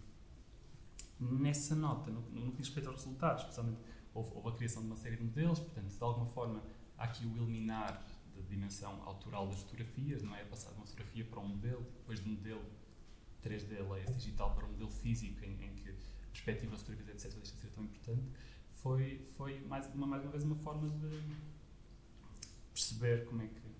nessa 1.19 1.75
nota, 1.75 2.11
no, 2.11 2.21
no 2.29 2.51
que 2.51 2.57
diz 2.57 2.67
respeito 2.67 2.89
aos 2.89 3.03
resultados, 3.03 3.41
especialmente 3.43 3.79
houve, 4.13 4.31
houve, 4.33 4.49
a 4.49 4.51
criação 4.53 4.81
de 4.81 4.87
uma 4.87 4.95
série 4.95 5.17
de 5.17 5.23
modelos, 5.23 5.59
portanto, 5.59 5.95
de 5.95 6.03
alguma 6.03 6.25
forma, 6.27 6.63
há 6.97 7.05
aqui 7.05 7.25
o 7.25 7.35
eliminar 7.37 8.05
da 8.35 8.41
dimensão 8.41 9.01
autoral 9.03 9.47
das 9.47 9.61
fotografias, 9.61 10.23
não 10.23 10.35
é? 10.35 10.43
Passar 10.45 10.71
de 10.71 10.77
uma 10.77 10.85
fotografia 10.85 11.25
para 11.25 11.39
um 11.39 11.47
modelo, 11.47 11.83
depois 11.99 12.19
de 12.19 12.29
um 12.29 12.33
modelo 12.33 12.65
3D, 13.43 13.89
layer 13.89 14.11
digital, 14.11 14.55
para 14.55 14.65
um 14.65 14.71
modelo 14.71 14.89
físico, 14.89 15.43
em, 15.43 15.51
em 15.63 15.75
que 15.75 15.89
a 15.89 15.93
perspectiva 16.31 16.71
das 16.71 16.81
fotografias, 16.81 17.25
etc., 17.25 17.37
deixa 17.37 17.55
de 17.55 17.61
ser 17.61 17.69
tão 17.69 17.83
importante, 17.83 18.23
foi, 18.73 19.25
foi 19.37 19.59
mais, 19.61 19.87
uma, 19.93 20.07
mais 20.07 20.23
uma 20.23 20.31
vez 20.31 20.43
uma 20.43 20.55
forma 20.55 20.89
de 20.89 21.21
perceber 22.73 23.25
como 23.25 23.41
é 23.41 23.47
que 23.47 23.73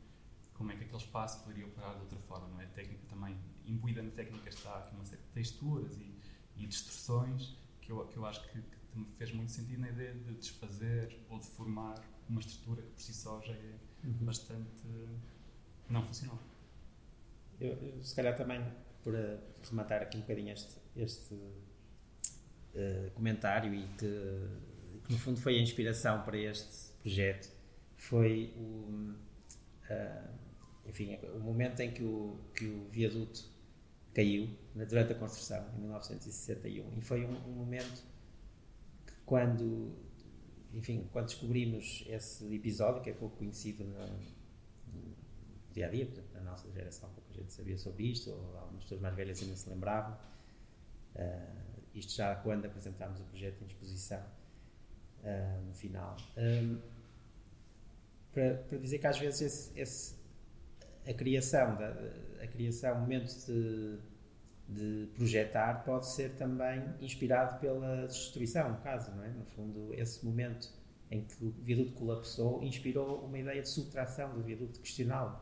como 0.54 0.72
é 0.72 0.76
que 0.76 0.84
aquele 0.84 1.02
espaço 1.02 1.44
poderia 1.44 1.66
operar 1.66 1.96
de 1.96 2.02
outra 2.02 2.20
forma, 2.20 2.48
não 2.48 2.62
é? 2.62 2.66
A 2.66 2.70
técnica 2.70 3.04
também, 3.08 3.38
imbuída 3.66 4.02
na 4.02 4.12
técnica 4.12 4.50
está 4.50 4.78
aqui 4.78 4.96
uma 4.96 5.04
série 5.04 5.22
de 5.22 5.28
texturas 5.30 5.98
e 5.98 6.13
e 6.58 6.68
distorções 6.68 7.56
que 7.82 7.92
eu, 7.92 8.06
que 8.08 8.18
eu 8.18 8.26
acho 8.26 8.42
que, 8.44 8.62
que 8.62 9.00
me 9.00 9.06
fez 9.06 9.32
muito 9.32 9.52
sentido 9.52 9.82
na 9.82 9.90
ideia 9.90 10.14
de 10.14 10.34
desfazer 10.36 11.20
ou 11.30 11.40
de 11.40 11.48
formar 11.48 11.96
uma 12.30 12.40
estrutura 12.40 12.82
que 12.82 12.90
por 12.90 13.02
si 13.02 13.14
só 13.14 13.42
já 13.42 13.54
é 13.54 13.76
uhum. 14.04 14.14
bastante 14.22 14.86
não 15.90 16.04
funcional. 16.04 16.40
Eu, 17.60 17.74
eu, 17.74 18.04
se 18.04 18.16
calhar 18.16 18.36
também, 18.36 18.64
por 19.04 19.14
uh, 19.14 19.40
rematar 19.70 20.02
aqui 20.02 20.18
um 20.18 20.22
bocadinho 20.22 20.52
este, 20.52 20.76
este 20.96 21.34
uh, 21.34 23.12
comentário 23.14 23.74
e 23.74 23.88
que, 23.98 24.50
que, 25.06 25.12
no 25.12 25.20
fundo 25.20 25.40
foi 25.40 25.58
a 25.58 25.62
inspiração 25.62 26.24
para 26.24 26.38
este 26.38 26.94
projeto, 27.02 27.52
foi 27.96 28.54
o, 28.58 29.16
uh, 29.90 30.30
enfim, 30.86 31.18
o 31.36 31.40
momento 31.40 31.80
em 31.82 31.92
que 31.92 32.04
o, 32.04 32.40
que 32.56 32.66
o 32.66 32.90
viaduto 32.90 33.53
caiu 34.14 34.50
durante 34.76 35.14
a 35.14 35.16
construção, 35.16 35.66
em 35.76 35.82
1961. 35.82 36.98
E 36.98 37.02
foi 37.02 37.26
um, 37.26 37.36
um, 37.48 37.52
momento 37.52 38.04
que, 39.06 39.14
quando, 39.26 39.96
enfim, 40.74 41.08
quando 41.12 41.26
descobrimos 41.26 42.04
esse 42.08 42.54
episódio, 42.54 43.02
que 43.02 43.10
é 43.10 43.14
pouco 43.14 43.38
conhecido 43.38 43.84
no, 43.84 44.44
dia 45.74 45.88
a 45.88 45.90
dia, 45.90 46.06
portanto, 46.06 46.34
na 46.34 46.42
nossa 46.42 46.72
geração, 46.72 47.10
pouca 47.10 47.34
gente 47.34 47.52
sabia 47.52 47.78
sobre 47.78 48.04
isto, 48.12 48.30
ou 48.30 48.58
algumas 48.58 48.84
pessoas 48.84 49.02
mais 49.02 49.16
velhas 49.16 49.42
ainda 49.42 49.56
se 49.56 49.70
lembravam. 49.70 50.18
Uh, 51.16 51.82
isto 51.96 52.14
já 52.14 52.36
quando 52.36 52.66
apresentámos 52.66 53.20
o 53.20 53.24
projeto 53.24 53.62
em 53.62 53.66
exposição, 53.66 54.24
uh, 55.24 55.66
no 55.66 55.74
final. 55.74 56.16
Um, 56.38 56.80
para, 58.32 58.56
para, 58.56 58.78
dizer 58.78 59.00
que 59.00 59.08
às 59.08 59.18
vezes 59.18 59.42
esse, 59.42 59.80
esse 59.80 60.16
a 61.08 61.14
criação, 61.14 61.76
da, 61.76 61.90
a 62.42 62.48
criação, 62.48 62.98
o 62.98 63.02
momento 63.02 63.34
de, 63.46 63.98
de 64.70 65.08
projetar 65.14 65.84
pode 65.84 66.08
ser 66.08 66.32
também 66.36 66.84
inspirado 67.02 67.60
pela 67.60 68.08
destruição, 68.08 68.70
no 68.70 68.78
caso, 68.78 69.12
não 69.12 69.24
é? 69.24 69.30
No 69.30 69.46
fundo, 69.46 69.94
esse 69.94 70.26
momento 70.26 70.70
em 71.12 71.24
que 71.24 71.46
o 71.46 71.52
viaduto 71.52 71.94
colapsou 71.94 72.64
inspirou 72.64 73.26
uma 73.26 73.38
ideia 73.38 73.62
de 73.62 73.70
subtração 73.70 74.34
do 74.34 74.42
viaduto, 74.42 74.80
questioná-lo. 74.80 75.40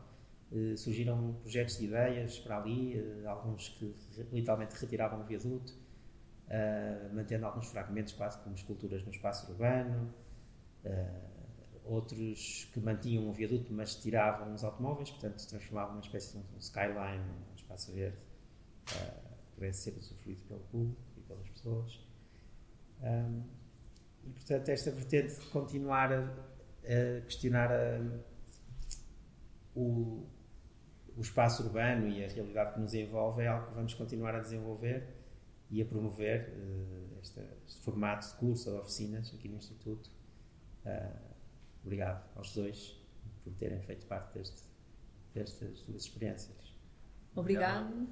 Uh, 0.51 0.77
surgiram 0.77 1.33
projetos 1.41 1.77
de 1.77 1.85
ideias 1.85 2.37
para 2.39 2.57
ali, 2.57 2.99
uh, 2.99 3.29
alguns 3.29 3.69
que 3.69 3.95
literalmente 4.33 4.75
retiravam 4.75 5.21
o 5.21 5.23
viaduto, 5.23 5.71
uh, 5.71 7.15
mantendo 7.15 7.45
alguns 7.45 7.67
fragmentos 7.67 8.11
quase 8.11 8.37
como 8.39 8.53
esculturas 8.53 9.01
no 9.05 9.11
espaço 9.11 9.49
urbano, 9.49 10.13
outros 11.85 12.69
que 12.73 12.79
mantinham 12.79 13.27
o 13.27 13.33
viaduto, 13.33 13.73
mas 13.73 13.95
tiravam 13.95 14.53
os 14.53 14.63
automóveis, 14.63 15.09
portanto, 15.11 15.45
transformavam 15.47 15.95
uma 15.95 16.01
espécie 16.01 16.37
de 16.37 16.37
um 16.37 16.57
skyline, 16.59 17.23
um 17.51 17.55
espaço 17.55 17.91
verde, 17.91 18.17
uh, 18.91 19.31
pudesse 19.55 19.91
ser 19.91 19.97
usufruído 19.97 20.41
pelo 20.43 20.59
público 20.61 21.01
e 21.17 21.21
pelas 21.21 21.49
pessoas. 21.49 21.99
Um, 23.01 23.43
e, 24.23 24.29
portanto, 24.29 24.69
esta 24.69 24.91
vertente 24.91 25.39
de 25.39 25.45
continuar 25.47 26.13
a, 26.13 26.19
a 26.19 27.21
questionar 27.21 27.71
a, 27.71 27.99
o, 29.75 30.27
o 31.15 31.21
espaço 31.21 31.63
urbano 31.63 32.07
e 32.07 32.23
a 32.23 32.27
realidade 32.27 32.73
que 32.73 32.79
nos 32.79 32.93
envolve 32.93 33.41
é 33.41 33.47
algo 33.47 33.67
que 33.67 33.73
vamos 33.73 33.93
continuar 33.93 34.35
a 34.35 34.39
desenvolver 34.39 35.07
e 35.69 35.81
a 35.81 35.85
promover 35.85 36.49
uh, 36.49 37.19
este, 37.21 37.41
este, 37.65 37.81
formato 37.81 38.27
de 38.27 38.33
curso 38.35 38.69
ou 38.69 38.75
de 38.75 38.81
oficinas 38.81 39.33
aqui 39.33 39.47
no 39.47 39.57
Instituto. 39.57 40.11
Uh, 40.85 41.30
obrigado 41.83 42.23
aos 42.35 42.53
dois 42.53 42.95
por 43.43 43.53
terem 43.53 43.81
feito 43.81 44.05
parte 44.05 44.37
deste, 44.37 44.61
destas 45.33 45.81
duas 45.81 46.03
experiências. 46.03 46.55
Obrigado. 47.35 48.07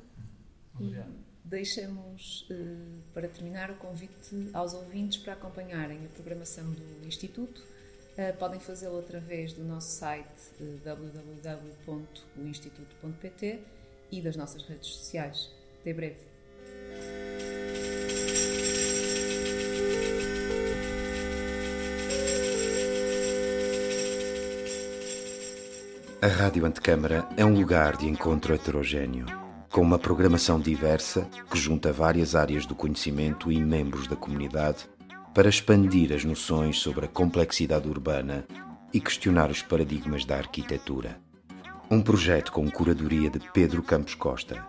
Obrigado. 0.75 1.13
deixamos 1.43 2.47
uh, 2.49 3.01
para 3.13 3.27
terminar 3.27 3.69
o 3.71 3.75
convite 3.75 4.49
aos 4.53 4.73
ouvintes 4.73 5.17
para 5.17 5.34
acompanharem 5.34 6.05
a 6.05 6.10
programação 6.10 6.71
do 6.71 7.05
Instituto. 7.08 7.62
Uh, 7.62 8.34
podem 8.38 8.60
fazê-lo 8.60 8.99
através 8.99 9.53
do 9.53 9.63
nosso 9.63 9.89
site 9.89 10.51
uh, 10.60 10.77
www.oinstituto.pt 10.84 13.63
e 14.12 14.21
das 14.21 14.36
nossas 14.36 14.63
redes 14.63 14.89
sociais. 14.89 15.49
Até 15.82 15.93
breve. 15.93 16.29
A 26.21 26.27
Rádio 26.27 26.65
Antecâmara 26.65 27.25
é 27.38 27.45
um 27.45 27.53
lugar 27.53 27.95
de 27.95 28.05
encontro 28.05 28.53
heterogêneo, 28.53 29.25
com 29.71 29.79
uma 29.79 29.97
programação 29.97 30.60
diversa 30.60 31.25
que 31.49 31.58
junta 31.58 31.93
várias 31.93 32.36
áreas 32.36 32.65
do 32.65 32.75
conhecimento 32.75 33.49
e 33.49 33.58
membros 33.58 34.05
da 34.05 34.17
comunidade 34.17 34.89
para 35.34 35.47
expandir 35.47 36.12
as 36.12 36.25
noções 36.25 36.77
sobre 36.77 37.05
a 37.05 37.08
complexidade 37.08 37.88
urbana 37.88 38.45
e 38.93 38.99
questionar 38.99 39.49
os 39.49 39.62
paradigmas 39.62 40.25
da 40.25 40.36
arquitetura. 40.36 41.17
Um 41.89 42.01
projeto 42.01 42.51
com 42.51 42.69
curadoria 42.69 43.29
de 43.29 43.39
Pedro 43.53 43.82
Campos 43.82 44.13
Costa 44.13 44.62